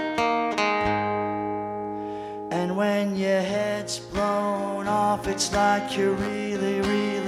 And 2.51 2.77
when 2.77 3.17
your 3.17 3.41
head's 3.41 3.99
blown 3.99 4.89
off, 4.89 5.27
it's 5.27 5.51
like 5.55 5.97
you're 5.97 6.13
really, 6.13 6.83
really 6.83 7.20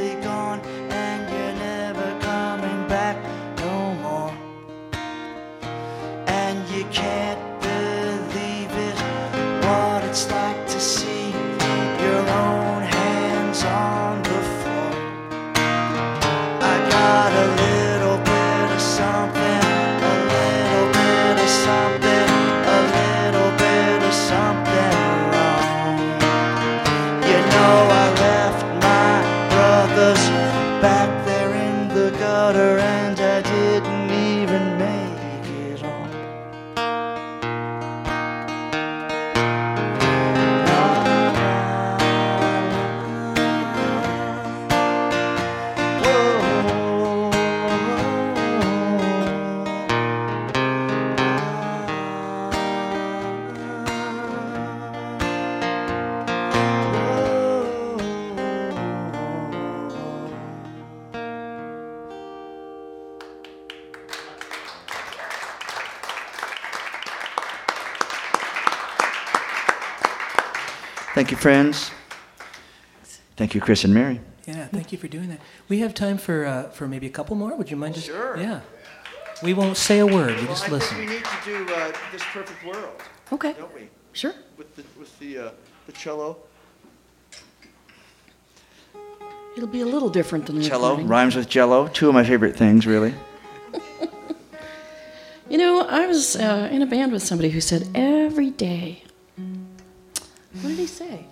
you, 71.33 71.37
friends. 71.37 71.91
Thank 73.37 73.55
you, 73.55 73.61
Chris 73.61 73.85
and 73.85 73.93
Mary. 73.93 74.20
Yeah, 74.47 74.66
thank 74.66 74.93
you 74.93 74.99
for 74.99 75.09
doing 75.09 75.28
that. 75.30 75.41
We 75.68 75.78
have 75.80 75.95
time 75.95 76.18
for 76.18 76.45
uh, 76.45 76.70
for 76.70 76.87
maybe 76.87 77.07
a 77.07 77.11
couple 77.11 77.35
more. 77.37 77.57
Would 77.57 77.70
you 77.70 77.76
mind 77.76 77.95
just? 77.95 78.07
Sure. 78.07 78.37
Yeah. 78.37 78.61
We 79.43 79.55
won't 79.55 79.76
say 79.76 79.99
a 79.99 80.07
word. 80.07 80.37
We 80.41 80.47
just 80.47 80.68
listen. 80.68 80.99
We 80.99 81.07
need 81.07 81.24
to 81.24 81.39
do 81.45 81.74
uh, 81.74 81.93
this 82.12 82.22
perfect 82.33 82.64
world, 82.64 83.01
Okay, 83.33 83.55
don't 83.55 83.74
we? 83.74 83.89
sure. 84.12 84.35
With 84.57 84.76
the 84.76 84.85
with 84.99 85.18
the 85.18 85.39
uh, 85.39 85.51
the 85.87 85.93
cello. 85.93 86.37
It'll 89.57 89.68
be 89.68 89.80
a 89.83 89.87
little 89.87 90.09
different 90.09 90.47
than 90.47 90.59
the 90.59 90.64
Cello 90.64 90.91
recording. 90.91 91.09
rhymes 91.09 91.35
with 91.37 91.49
Jello. 91.49 91.89
Two 91.89 92.09
of 92.09 92.14
my 92.14 92.24
favorite 92.24 92.57
things, 92.57 92.87
really. 92.87 93.14
You 95.51 95.59
know, 95.59 95.83
I 95.83 96.07
was 96.07 96.35
uh, 96.37 96.70
in 96.72 96.80
a 96.80 96.87
band 96.87 97.12
with 97.12 97.22
somebody 97.22 97.51
who 97.51 97.61
said 97.61 97.87
every 97.95 98.49
day. 98.49 99.01
What 100.62 100.68
did 100.70 100.78
he 100.78 100.86
say? 100.86 101.24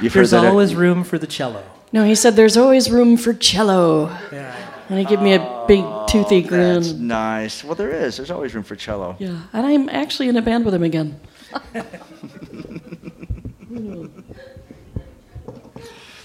You've 0.00 0.12
There's 0.12 0.30
heard 0.30 0.42
that. 0.42 0.48
always 0.48 0.74
room 0.74 1.02
for 1.04 1.18
the 1.18 1.26
cello. 1.26 1.62
No, 1.92 2.04
he 2.04 2.14
said 2.14 2.36
there's 2.36 2.56
always 2.56 2.90
room 2.90 3.16
for 3.16 3.34
cello. 3.34 4.16
Yeah. 4.32 4.54
And 4.88 4.98
he 4.98 5.04
gave 5.04 5.20
me 5.20 5.34
a 5.34 5.64
big 5.66 5.80
oh, 5.82 6.06
toothy 6.08 6.42
That's 6.42 6.92
grin. 6.92 7.06
nice. 7.06 7.64
Well, 7.64 7.74
there 7.74 7.90
is. 7.90 8.16
There's 8.16 8.30
always 8.30 8.54
room 8.54 8.64
for 8.64 8.76
cello. 8.76 9.16
Yeah, 9.18 9.42
and 9.52 9.66
I'm 9.66 9.88
actually 9.88 10.28
in 10.28 10.36
a 10.36 10.42
band 10.42 10.64
with 10.64 10.74
him 10.74 10.82
again. 10.82 11.18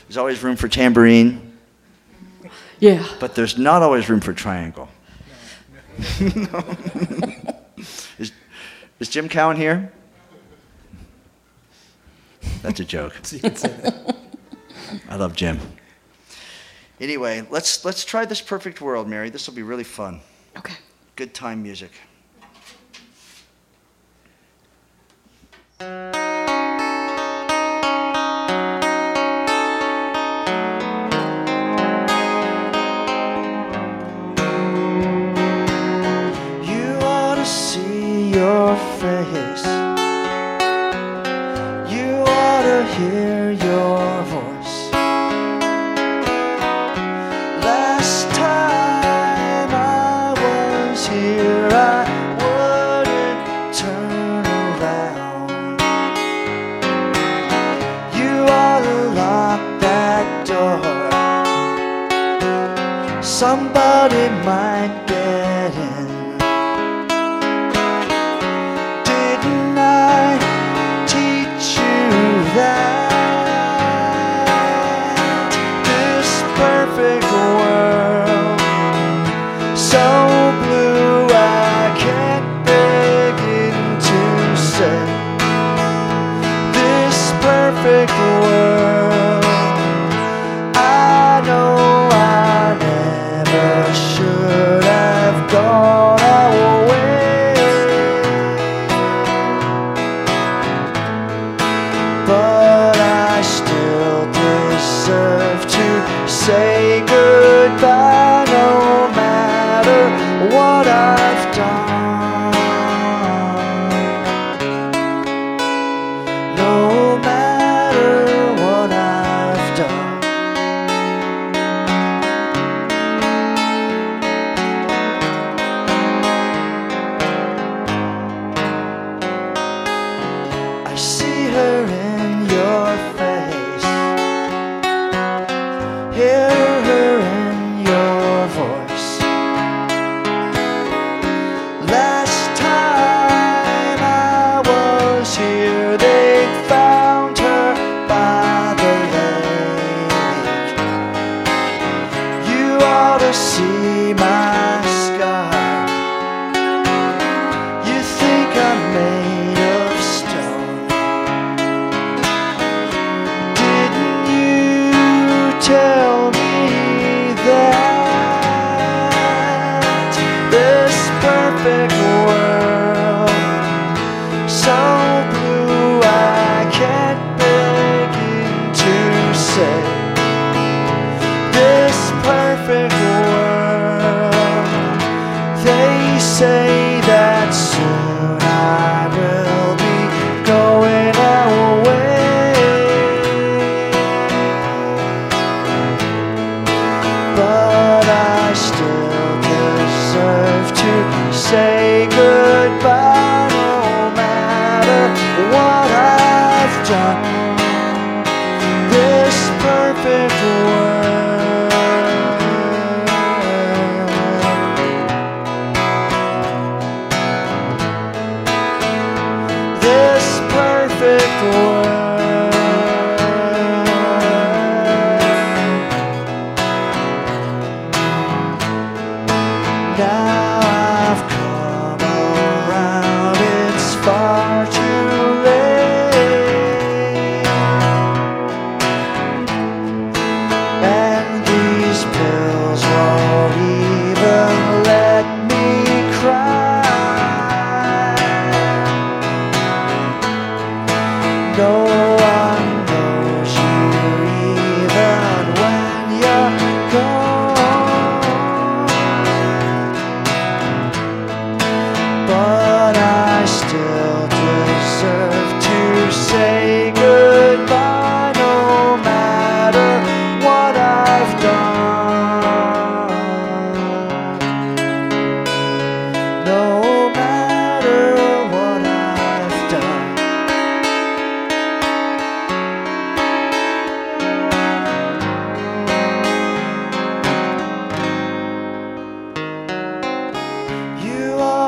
There's 0.07 0.17
always 0.17 0.41
room 0.43 0.55
for 0.55 0.67
tambourine, 0.67 1.57
Yeah. 2.79 3.05
but 3.19 3.35
there's 3.35 3.57
not 3.57 3.81
always 3.81 4.09
room 4.09 4.21
for 4.21 4.33
triangle. 4.33 4.87
is, 8.17 8.31
is 8.99 9.09
Jim 9.09 9.27
Cowan 9.27 9.57
here? 9.57 9.91
That's 12.61 12.79
a 12.79 12.85
joke. 12.85 13.15
So 13.23 13.35
you 13.35 13.41
can 13.41 13.55
say 13.55 13.69
that. 13.69 14.15
I 15.09 15.15
love 15.15 15.35
Jim. 15.35 15.59
Anyway, 16.99 17.45
let's 17.49 17.85
let's 17.85 18.03
try 18.03 18.25
this 18.25 18.41
perfect 18.41 18.81
world, 18.81 19.07
Mary. 19.07 19.29
This 19.29 19.47
will 19.47 19.55
be 19.55 19.63
really 19.63 19.83
fun. 19.83 20.19
Okay. 20.57 20.73
Good 21.15 21.33
time 21.33 21.61
music. 21.63 21.91
Ought 42.99 43.26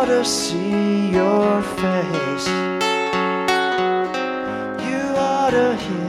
to 0.09 0.25
see 0.25 1.11
your 1.11 1.61
face. 1.61 2.47
You 4.87 5.03
ought 5.15 5.51
to 5.51 5.75
hear 5.75 6.08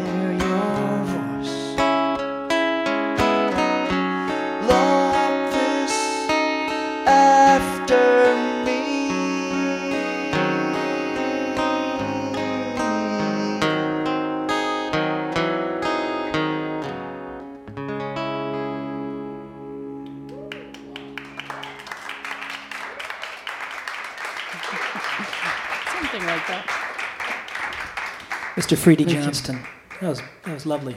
Mr. 28.81 28.97
Freedy 28.97 29.07
Johnston. 29.07 29.61
That 30.01 30.09
was, 30.09 30.23
that 30.45 30.55
was 30.55 30.67
lovely. 30.67 30.97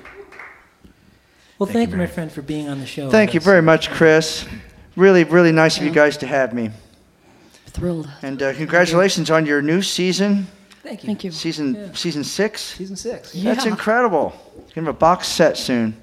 Well, 1.59 1.69
thank, 1.69 1.91
you, 1.91 1.97
my 1.97 2.07
friend, 2.07 2.31
for 2.31 2.41
being 2.41 2.69
on 2.69 2.79
the 2.79 2.85
show. 2.85 3.09
Thank 3.09 3.33
you 3.33 3.39
very 3.39 3.61
much, 3.61 3.89
Chris. 3.91 4.45
Really, 4.95 5.23
really 5.23 5.51
nice 5.51 5.77
of 5.77 5.83
you 5.83 5.91
guys 5.91 6.17
to 6.17 6.27
have 6.27 6.53
me. 6.53 6.71
Thrilled. 7.67 8.09
And 8.21 8.41
uh, 8.41 8.53
congratulations 8.53 9.29
on 9.31 9.45
your 9.45 9.61
new 9.61 9.81
season, 9.81 10.47
Thank 10.83 11.03
you. 11.03 11.07
Thank 11.07 11.23
you. 11.23 11.31
season 11.31 11.75
Yeah. 11.75 11.93
season 11.93 12.23
six. 12.23 12.61
Season 12.61 12.95
six. 12.95 13.33
Yeah. 13.33 13.53
That's 13.53 13.65
incredible. 13.65 14.33
You're 14.55 14.65
gonna 14.75 14.87
have 14.87 14.95
a 14.95 14.99
box 14.99 15.27
set 15.27 15.57
soon. 15.57 15.95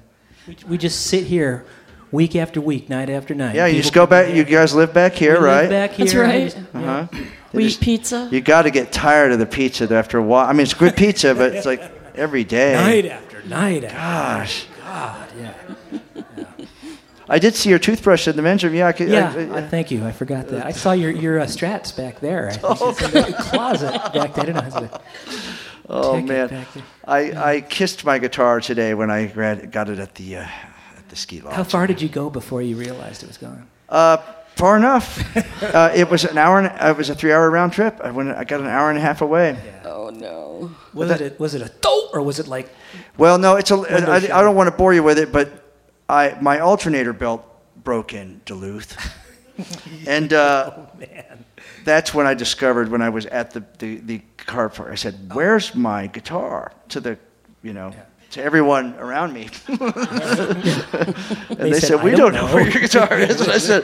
We, 0.47 0.57
we 0.67 0.77
just 0.77 1.05
sit 1.07 1.23
here 1.23 1.65
week 2.11 2.35
after 2.35 2.59
week, 2.61 2.89
night 2.89 3.09
after 3.09 3.33
night. 3.33 3.55
Yeah, 3.55 3.67
you 3.67 3.81
just 3.81 3.93
go 3.93 4.05
back. 4.05 4.33
You 4.33 4.43
guys 4.43 4.73
live 4.73 4.93
back 4.93 5.13
here, 5.13 5.33
We 5.33 5.39
live 5.39 5.45
right? 5.45 5.69
back 5.69 5.91
here. 5.91 6.05
That's 6.05 6.15
right. 6.15 6.57
Uh-huh. 6.73 7.07
We 7.53 7.63
just- 7.65 7.81
eat 7.81 7.85
pizza. 7.85 8.29
You 8.31 8.41
got 8.41 8.63
to 8.63 8.71
get 8.71 8.91
tired 8.91 9.31
of 9.31 9.39
the 9.39 9.45
pizza 9.45 9.93
after 9.93 10.17
a 10.17 10.23
while. 10.23 10.47
I 10.47 10.53
mean, 10.53 10.61
it's 10.61 10.73
good 10.73 10.95
pizza, 10.95 11.33
but 11.35 11.53
it's 11.55 11.65
like 11.65 11.81
every 12.15 12.43
day. 12.43 12.73
Night 12.73 13.05
after 13.05 13.41
night 13.43 13.83
after 13.83 13.97
Gosh. 13.97 14.65
God, 14.83 15.27
yeah. 15.39 15.53
I 17.29 17.39
did 17.39 17.55
see 17.55 17.69
your 17.69 17.79
toothbrush 17.79 18.27
in 18.27 18.35
the 18.35 18.41
men's 18.41 18.61
room. 18.63 18.75
Yeah, 18.75 18.87
I 18.87 18.91
could, 18.91 19.07
Yeah, 19.07 19.33
I- 19.35 19.39
I- 19.39 19.57
I- 19.59 19.67
thank 19.67 19.89
you. 19.89 20.05
I 20.05 20.11
forgot 20.11 20.49
that. 20.49 20.65
I 20.65 20.71
saw 20.71 20.91
your 20.91 21.11
your 21.11 21.39
uh, 21.39 21.45
strats 21.45 21.95
back 21.95 22.19
there. 22.19 22.49
I 22.49 22.53
think 22.57 22.81
it's 22.81 23.01
in 23.01 23.11
the 23.13 23.33
closet 23.39 23.91
back 24.13 24.33
there. 24.33 24.43
I 24.43 24.45
didn't 24.45 24.55
know. 24.55 24.61
I 24.61 24.65
was 24.65 24.75
like, 24.75 25.01
oh 25.89 26.19
man, 26.21 26.47
back 26.49 26.73
there. 26.73 26.83
I, 27.07 27.53
I 27.55 27.61
kissed 27.61 28.03
my 28.03 28.17
guitar 28.19 28.59
today 28.59 28.93
when 28.93 29.09
I 29.09 29.27
got 29.27 29.89
it 29.89 29.99
at 29.99 30.15
the 30.15 30.37
uh, 30.37 30.41
at 30.41 30.70
the 31.11 31.15
ski 31.15 31.41
lodge. 31.41 31.53
How 31.53 31.63
far 31.63 31.85
did 31.85 32.01
you 32.01 32.09
go 32.09 32.29
before 32.29 32.61
you 32.63 32.75
realized 32.75 33.21
it 33.21 33.27
was 33.27 33.37
gone? 33.37 33.67
Uh, 33.87 34.17
far 34.55 34.75
enough. 34.77 35.19
uh, 35.63 35.91
it 35.93 36.09
was 36.09 36.23
an 36.23 36.37
hour. 36.37 36.57
And, 36.59 36.67
uh, 36.67 36.89
it 36.89 36.97
was 36.97 37.09
a 37.09 37.15
three-hour 37.15 37.51
round 37.51 37.73
trip. 37.73 37.99
I 38.03 38.09
went. 38.11 38.29
I 38.29 38.43
got 38.45 38.61
an 38.61 38.67
hour 38.67 38.89
and 38.89 38.97
a 38.97 39.01
half 39.01 39.21
away. 39.21 39.57
Oh 39.85 40.09
no. 40.09 40.71
Was 40.93 41.09
that- 41.09 41.21
it 41.21 41.33
a, 41.39 41.41
was 41.41 41.53
it 41.53 41.61
a 41.61 41.69
dope 41.81 42.13
or 42.13 42.21
was 42.21 42.39
it 42.39 42.47
like 42.47 42.69
Well, 43.17 43.37
no, 43.37 43.57
it's 43.57 43.69
a. 43.71 43.75
I, 43.75 44.15
I 44.39 44.41
don't 44.41 44.55
want 44.55 44.67
to 44.71 44.75
bore 44.75 44.93
you 44.93 45.03
with 45.03 45.19
it, 45.19 45.31
but 45.31 45.47
I 46.09 46.37
my 46.41 46.59
alternator 46.59 47.13
belt 47.13 47.45
broke 47.83 48.13
in 48.13 48.41
Duluth, 48.45 48.95
and 50.07 50.31
uh, 50.33 50.85
man? 50.97 51.45
that's 51.83 52.13
when 52.13 52.27
I 52.27 52.33
discovered 52.33 52.89
when 52.89 53.01
I 53.01 53.09
was 53.09 53.25
at 53.25 53.51
the 53.51 53.63
the, 53.79 53.97
the 53.97 54.21
car 54.37 54.69
park. 54.69 54.91
I 54.91 54.95
said, 54.95 55.15
"Where's 55.33 55.75
my 55.75 56.07
guitar?" 56.07 56.71
To 56.89 56.99
the, 56.99 57.17
you 57.63 57.73
know, 57.73 57.91
to 58.31 58.41
everyone 58.43 58.95
around 58.97 59.33
me. 59.33 59.49
and 59.67 59.79
they, 61.59 61.73
said, 61.73 61.81
said, 61.83 62.03
"We 62.03 62.11
don't 62.11 62.19
don't 62.19 62.33
know 62.33 62.47
know." 62.47 62.53
where 62.55 62.69
your 62.69 62.81
guitar 62.81 63.17
is." 63.17 63.41
And 63.41 63.51
I 63.51 63.57
said, 63.57 63.83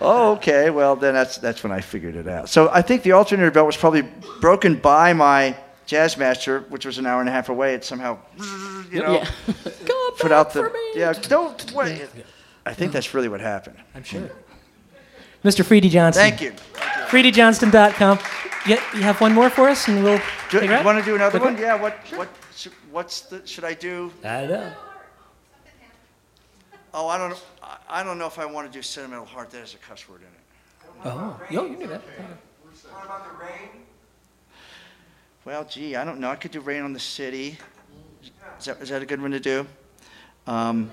"Oh, 0.00 0.32
okay. 0.36 0.70
Well, 0.70 0.96
then 0.96 1.14
that's 1.14 1.38
that's 1.38 1.62
when 1.62 1.72
I 1.72 1.80
figured 1.80 2.16
it 2.16 2.28
out." 2.28 2.48
So 2.48 2.68
I 2.72 2.82
think 2.82 3.02
the 3.02 3.12
alternator 3.12 3.50
belt 3.50 3.66
was 3.66 3.76
probably 3.76 4.02
broken 4.40 4.76
by 4.76 5.12
my 5.12 5.56
Jazzmaster, 5.86 6.68
which 6.70 6.84
was 6.86 6.98
an 6.98 7.06
hour 7.06 7.20
and 7.20 7.28
a 7.28 7.32
half 7.32 7.48
away. 7.48 7.74
It 7.74 7.84
somehow, 7.84 8.18
you 8.90 9.02
know, 9.02 9.14
Yeah. 9.14 9.30
Come 9.86 10.14
put 10.18 10.32
out 10.32 10.52
the 10.52 10.64
for 10.64 10.70
me. 10.70 10.92
yeah. 10.94 11.12
Don't 11.12 11.72
wait. 11.72 12.06
I 12.66 12.74
think 12.74 12.92
that's 12.92 13.14
really 13.14 13.28
what 13.28 13.40
happened. 13.40 13.76
I'm 13.94 14.02
sure. 14.04 14.30
Mr. 15.44 15.64
Freedy 15.64 15.88
Johnston. 15.88 16.22
Thank 16.28 16.40
you. 16.42 16.52
FreedyJohnston.com. 17.08 18.18
You, 18.66 18.74
you 18.94 19.02
have 19.02 19.20
one 19.20 19.32
more 19.32 19.48
for 19.48 19.68
us, 19.68 19.86
and 19.88 20.02
we'll. 20.04 20.20
Do, 20.50 20.58
you 20.62 20.68
want 20.84 20.98
to 20.98 21.04
do 21.04 21.14
another 21.14 21.38
Okay. 21.38 21.44
one? 21.52 21.56
Yeah. 21.56 21.80
What 21.80 21.94
what 22.16 22.28
should, 22.58 22.72
what's 22.90 23.20
the 23.20 23.46
should 23.46 23.64
I 23.64 23.74
do? 23.74 24.12
I 24.24 24.46
know. 24.46 24.72
Oh, 26.92 27.06
I 27.06 27.16
don't 27.18 27.30
know. 27.30 27.36
I- 27.62 27.76
I 27.90 28.02
don't 28.02 28.18
know 28.18 28.26
if 28.26 28.38
I 28.38 28.44
want 28.44 28.70
to 28.70 28.78
do 28.78 28.82
sentimental 28.82 29.24
heart. 29.24 29.50
That 29.50 29.60
has 29.60 29.74
a 29.74 29.78
cuss 29.78 30.08
word 30.08 30.20
in 30.20 30.26
it. 30.26 31.06
Oh, 31.06 31.40
yo, 31.50 31.64
you 31.64 31.76
knew 31.76 31.86
that. 31.86 32.02
What 32.02 33.04
about 33.04 33.24
the 33.30 33.44
rain? 33.44 33.68
Well, 35.44 35.64
gee, 35.64 35.96
I 35.96 36.04
don't 36.04 36.18
know. 36.20 36.30
I 36.30 36.36
could 36.36 36.50
do 36.50 36.60
Rain 36.60 36.82
on 36.82 36.92
the 36.92 37.00
City. 37.00 37.56
Is 38.58 38.64
that, 38.66 38.82
is 38.82 38.88
that 38.90 39.00
a 39.00 39.06
good 39.06 39.22
one 39.22 39.30
to 39.30 39.40
do? 39.40 39.66
Um, 40.46 40.90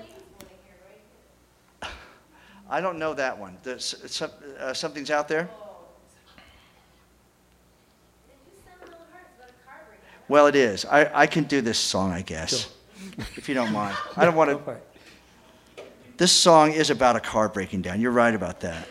I 2.70 2.80
don't 2.80 2.98
know 2.98 3.12
that 3.14 3.36
one. 3.36 3.58
There's, 3.62 3.94
some, 4.10 4.30
uh, 4.58 4.72
something's 4.72 5.10
out 5.10 5.28
there? 5.28 5.50
Well, 10.28 10.46
it 10.46 10.56
is. 10.56 10.84
I, 10.84 11.10
I 11.22 11.26
can 11.26 11.44
do 11.44 11.60
this 11.60 11.78
song, 11.78 12.12
I 12.12 12.22
guess, 12.22 12.72
if 13.36 13.48
you 13.48 13.54
don't 13.54 13.72
mind. 13.72 13.96
I 14.16 14.24
don't 14.24 14.34
want 14.34 14.50
to. 14.50 14.76
This 16.16 16.32
song 16.32 16.72
is 16.72 16.90
about 16.90 17.14
a 17.16 17.20
car 17.20 17.48
breaking 17.48 17.82
down. 17.82 18.00
You're 18.00 18.10
right 18.10 18.34
about 18.34 18.60
that. 18.60 18.88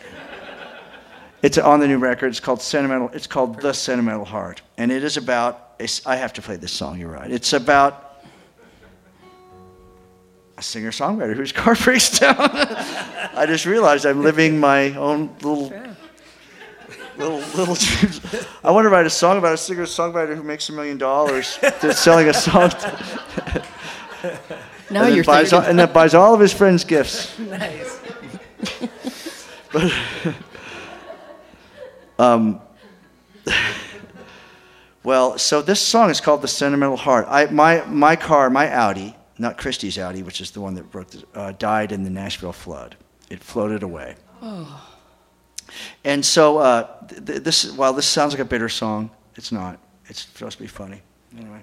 It's 1.42 1.58
on 1.58 1.80
the 1.80 1.86
new 1.86 1.98
record. 1.98 2.28
It's 2.28 2.40
called 2.40 2.62
Sentimental. 2.62 3.10
It's 3.12 3.26
called 3.26 3.60
The 3.60 3.72
Sentimental 3.72 4.24
Heart, 4.24 4.62
and 4.78 4.90
it 4.90 5.04
is 5.04 5.16
about. 5.16 5.62
I 6.06 6.16
have 6.16 6.32
to 6.34 6.42
play 6.42 6.56
this 6.56 6.72
song. 6.72 6.98
You're 6.98 7.10
right. 7.10 7.30
It's 7.30 7.52
about 7.52 8.22
a 10.56 10.62
singer-songwriter 10.62 11.34
whose 11.34 11.52
car 11.52 11.74
breaks 11.84 12.18
down. 12.18 12.36
I 12.38 13.44
just 13.46 13.66
realized 13.66 14.06
I'm 14.06 14.22
living 14.22 14.58
my 14.58 14.94
own 14.94 15.34
little, 15.42 15.70
little, 17.18 17.38
little 17.56 17.74
dreams. 17.74 18.20
I 18.64 18.70
want 18.70 18.84
to 18.84 18.88
write 18.90 19.06
a 19.06 19.10
song 19.10 19.38
about 19.38 19.54
a 19.54 19.56
singer-songwriter 19.56 20.36
who 20.36 20.42
makes 20.42 20.68
a 20.68 20.72
million 20.72 20.98
dollars 20.98 21.58
just 21.80 22.02
selling 22.02 22.28
a 22.28 22.34
song, 22.34 22.70
Now 24.90 25.02
and, 25.04 25.14
you're 25.16 25.24
buys, 25.24 25.50
thinking. 25.50 25.70
and 25.70 25.78
then 25.78 25.92
buys 25.92 26.14
all 26.14 26.32
of 26.34 26.40
his 26.40 26.52
friends 26.52 26.84
gifts. 26.84 27.36
Nice. 27.38 28.00
but 29.72 29.92
um, 32.18 32.60
Well, 35.02 35.38
so 35.38 35.60
this 35.62 35.80
song 35.80 36.10
is 36.10 36.20
called 36.20 36.42
"The 36.42 36.48
Sentimental 36.48 36.96
Heart." 36.96 37.26
I, 37.28 37.46
my 37.46 37.84
my 37.86 38.16
car, 38.16 38.48
my 38.50 38.68
Audi, 38.72 39.14
not 39.38 39.56
Christie's 39.58 39.98
Audi, 39.98 40.22
which 40.22 40.40
is 40.40 40.50
the 40.52 40.60
one 40.60 40.74
that 40.74 40.90
broke, 40.90 41.08
the, 41.10 41.24
uh, 41.34 41.52
died 41.52 41.92
in 41.92 42.02
the 42.02 42.10
Nashville 42.10 42.52
flood. 42.52 42.96
It 43.30 43.40
floated 43.42 43.82
away. 43.82 44.16
And 46.04 46.24
so 46.24 46.58
uh, 46.58 47.06
th- 47.06 47.24
th- 47.24 47.42
this, 47.42 47.72
while 47.72 47.92
this 47.92 48.06
sounds 48.06 48.32
like 48.32 48.40
a 48.40 48.44
bitter 48.44 48.68
song, 48.68 49.10
it's 49.34 49.52
not. 49.52 49.78
It's 50.06 50.22
supposed 50.22 50.58
to 50.58 50.62
be 50.62 50.68
funny. 50.68 51.02
Anyway. 51.36 51.62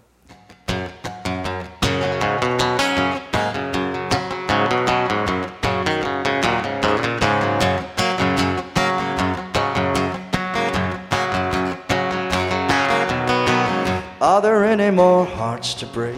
Are 14.22 14.42
there 14.42 14.64
any 14.64 14.90
more 14.90 15.26
hearts 15.26 15.74
to 15.76 15.86
break? 15.86 16.16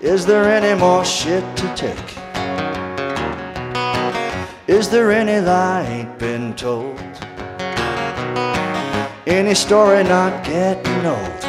Is 0.00 0.26
there 0.26 0.44
any 0.44 0.78
more 0.78 1.04
shit 1.04 1.44
to 1.56 1.74
take? 1.74 2.13
Is 4.66 4.88
there 4.88 5.12
any 5.12 5.44
lie 5.44 5.82
ain't 5.82 6.18
been 6.18 6.54
told? 6.54 6.98
Any 9.26 9.52
story 9.52 10.02
not 10.04 10.42
getting 10.42 11.04
old? 11.04 11.40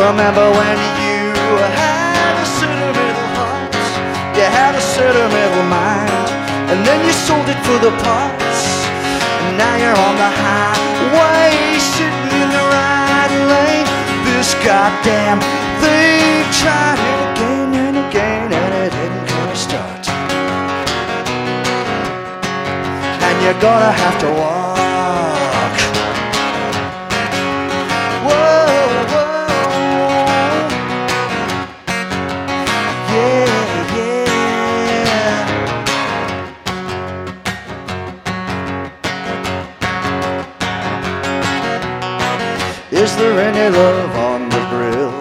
Remember 0.00 0.48
when 0.48 0.78
you 0.96 1.60
had 1.60 2.40
a 2.40 2.46
sentimental 2.56 3.28
heart? 3.36 3.76
You 4.32 4.48
had 4.48 4.72
a 4.76 4.80
sentimental 4.80 5.64
mind, 5.68 6.72
and 6.72 6.80
then 6.88 7.04
you 7.04 7.12
sold 7.12 7.44
it 7.44 7.60
for 7.68 7.76
the 7.84 7.92
parts. 8.00 8.64
And 9.44 9.58
now 9.60 9.76
you're 9.76 10.00
on 10.08 10.16
the 10.16 10.32
highway, 10.40 11.52
sitting 11.76 12.32
in 12.32 12.48
the 12.48 12.64
right 12.64 13.32
lane. 13.52 13.88
This 14.24 14.54
goddamn 14.64 15.38
thing 15.84 16.48
tried 16.64 17.29
You're 23.42 23.58
gonna 23.60 23.90
have 23.90 24.18
to 24.20 24.26
walk. 24.26 25.76
Whoa, 28.26 29.06
whoa. 29.12 30.68
Yeah, 33.10 33.48
yeah. 33.96 35.38
Is 42.92 43.16
there 43.16 43.40
any 43.40 43.76
love 43.76 44.16
on 44.16 44.48
the 44.50 44.60
grill? 44.70 45.14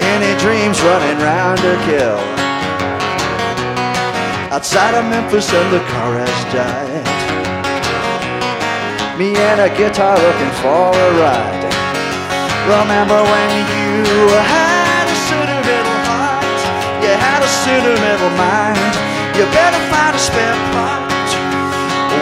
Any 0.00 0.32
dreams 0.40 0.80
running 0.82 1.18
round 1.22 1.58
to 1.58 1.76
kill? 1.84 2.35
Outside 4.56 4.96
of 4.96 5.04
Memphis 5.04 5.52
and 5.52 5.68
the 5.68 5.84
car 5.92 6.16
has 6.16 6.40
died. 6.48 7.04
Me 9.20 9.36
and 9.36 9.60
a 9.60 9.68
guitar 9.76 10.16
looking 10.16 10.52
for 10.64 10.96
a 10.96 11.08
ride. 11.20 11.68
Remember 12.64 13.20
when 13.20 13.50
you 13.68 14.16
had 14.32 15.04
a 15.12 15.16
sentimental 15.28 16.00
heart? 16.08 16.56
You 17.04 17.12
had 17.12 17.44
a 17.44 17.50
sentimental 17.68 18.32
mind. 18.40 18.96
You 19.36 19.44
better 19.52 19.82
find 19.92 20.16
a 20.16 20.22
spare 20.24 20.56
part. 20.72 21.04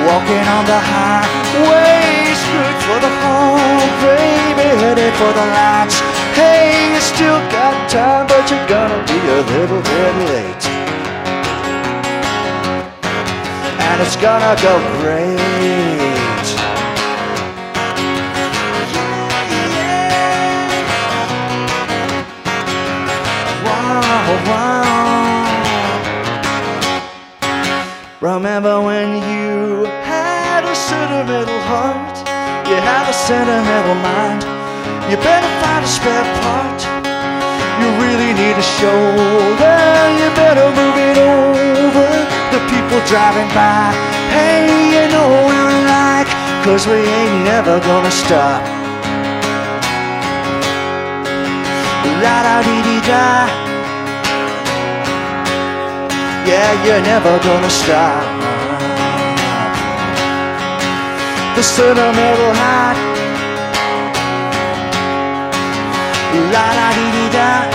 Walking 0.03 0.45
on 0.59 0.67
the 0.67 0.81
highway, 0.91 2.35
good 2.35 2.77
for 2.83 2.99
the 2.99 3.13
home, 3.23 3.87
baby, 4.03 4.69
headed 4.83 5.15
for 5.23 5.31
the 5.39 5.47
lights. 5.55 6.03
Hey, 6.35 6.99
you 6.99 6.99
still 6.99 7.39
got 7.55 7.79
time, 7.87 8.27
but 8.27 8.43
you're 8.51 8.67
gonna 8.67 9.07
be 9.07 9.23
a 9.23 9.41
little 9.55 9.83
bit 9.87 10.15
late. 10.35 10.74
And 13.89 14.01
it's 14.03 14.17
gonna 14.17 14.55
go 14.63 14.75
great. 15.01 15.39
Yeah, 19.51 19.75
yeah. 19.77 20.55
Wow, 23.65 24.29
wow. 24.51 24.85
Remember 28.21 28.81
when 28.81 29.09
you 29.31 29.85
had 30.03 30.65
a 30.65 30.75
sentimental 30.75 31.61
heart? 31.71 32.17
You 32.69 32.77
had 32.77 33.05
a 33.09 33.13
sentimental 33.13 33.97
mind. 34.11 34.43
You 35.11 35.17
better 35.19 35.51
find 35.63 35.85
a 35.85 35.89
spare 35.89 36.25
part. 36.41 36.81
You 37.81 37.89
really 38.03 38.33
need 38.33 38.57
a 38.57 38.67
shoulder. 38.79 39.79
You 40.19 40.29
better 40.43 40.69
move 40.79 40.97
it 41.11 41.19
over. 41.19 42.34
The 42.55 42.61
people 42.71 43.01
driving 43.05 43.49
by. 43.49 43.91
Hey, 44.31 44.71
you 44.95 45.11
know 45.11 45.27
what 45.27 45.45
we're 45.51 45.87
like. 45.91 46.29
Cause 46.63 46.87
we 46.87 46.95
ain't 46.95 47.43
never 47.43 47.81
gonna 47.81 48.13
stop. 48.13 48.63
La 52.23 52.37
da 52.47 52.63
dee 52.63 52.83
dee 52.87 53.03
da. 53.11 53.27
Yeah, 56.47 56.71
you're 56.87 57.03
never 57.03 57.35
gonna 57.43 57.71
stop. 57.71 58.23
The 61.57 61.63
sentimental 61.65 62.55
heart. 62.63 62.99
La 66.55 66.67
da 66.79 66.89
dee 66.95 67.11
dee 67.17 67.31
da. 67.35 67.74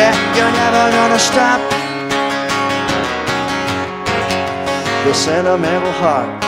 Yeah, 0.00 0.16
you're 0.36 0.54
never 0.62 0.84
gonna 0.96 1.18
stop. 1.18 1.80
the 5.04 5.14
sentimental 5.14 5.92
heart. 5.92 6.40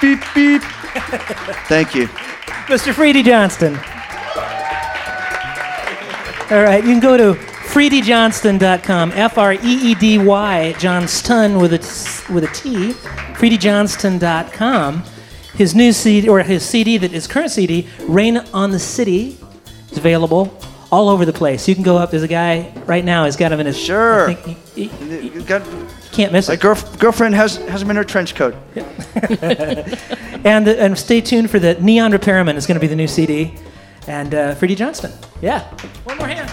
Beep, 0.00 0.20
beep. 0.34 0.62
Thank 1.68 1.94
you. 1.94 2.06
Mr. 2.66 2.92
Freedy 2.92 3.22
Johnston. 3.22 3.76
All 6.50 6.64
right, 6.64 6.82
you 6.82 6.90
can 6.90 7.00
go 7.00 7.16
to 7.16 7.34
freedyjohnston.com, 7.34 9.12
F 9.14 9.38
R 9.38 9.52
E 9.52 9.58
E 9.62 9.94
D 9.94 10.18
Y, 10.18 10.72
Johnston 10.78 11.58
with 11.58 11.74
a, 11.74 12.32
with 12.32 12.44
a 12.44 12.52
T, 12.52 12.92
freedyjohnston.com. 13.34 15.04
His 15.60 15.74
new 15.74 15.92
CD, 15.92 16.26
or 16.26 16.40
his 16.42 16.64
CD, 16.64 16.96
that 16.96 17.10
his 17.10 17.26
current 17.26 17.50
CD, 17.50 17.86
Rain 18.08 18.38
on 18.54 18.70
the 18.70 18.78
City, 18.78 19.36
is 19.90 19.98
available 19.98 20.58
all 20.90 21.10
over 21.10 21.26
the 21.26 21.34
place. 21.34 21.68
You 21.68 21.74
can 21.74 21.84
go 21.84 21.98
up, 21.98 22.10
there's 22.10 22.22
a 22.22 22.28
guy 22.28 22.72
right 22.86 23.04
now, 23.04 23.26
he's 23.26 23.36
got 23.36 23.52
him 23.52 23.60
in 23.60 23.66
his. 23.66 23.76
Sure. 23.78 24.30
I 24.30 24.34
think 24.36 24.56
he, 24.74 24.84
he- 24.86 25.28
You 25.28 25.42
got, 25.42 25.60
can't 26.12 26.32
miss 26.32 26.48
my 26.48 26.54
it. 26.54 26.60
girl, 26.60 26.76
girlfriend 26.98 27.34
has, 27.34 27.56
has 27.56 27.82
him 27.82 27.90
in 27.90 27.96
her 27.96 28.04
trench 28.04 28.34
coat. 28.34 28.54
And, 30.42 30.66
and 30.66 30.98
stay 30.98 31.20
tuned 31.20 31.50
for 31.50 31.58
the 31.58 31.74
Neon 31.74 32.12
Repairman 32.12 32.56
is 32.56 32.66
going 32.66 32.76
to 32.76 32.80
be 32.80 32.86
the 32.86 32.96
new 32.96 33.06
CD. 33.06 33.54
And 34.06 34.34
uh, 34.34 34.54
Freedy 34.54 34.74
Johnston. 34.74 35.12
Yeah. 35.42 35.64
One 36.04 36.16
more 36.16 36.26
hand. 36.26 36.48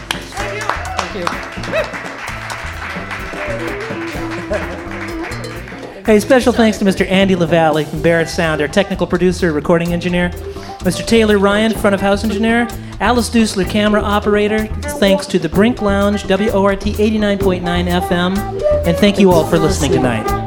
Hey, 6.08 6.22
special 6.22 6.54
thanks 6.54 6.78
to 6.78 6.86
Mr. 6.86 7.06
Andy 7.06 7.36
LaValle 7.36 7.84
from 7.84 8.02
Barrett 8.02 8.30
Sound, 8.30 8.62
our 8.62 8.70
technical 8.70 9.06
producer, 9.06 9.52
recording 9.52 9.92
engineer. 9.92 10.30
Mr. 10.80 11.06
Taylor 11.06 11.38
Ryan, 11.38 11.74
front 11.74 11.94
of 11.94 12.00
house 12.00 12.24
engineer. 12.24 12.66
Alice 13.02 13.30
Dusler, 13.30 13.70
camera 13.70 14.02
operator. 14.02 14.68
Thanks 15.02 15.28
to 15.28 15.38
the 15.38 15.50
Brink 15.50 15.82
Lounge, 15.82 16.24
WORT 16.24 16.80
89.9 16.80 17.62
FM. 17.62 18.88
And 18.88 18.98
thank 18.98 19.20
you 19.20 19.32
all 19.34 19.46
for 19.50 19.60
listening 19.60 19.92
tonight. 19.92 20.47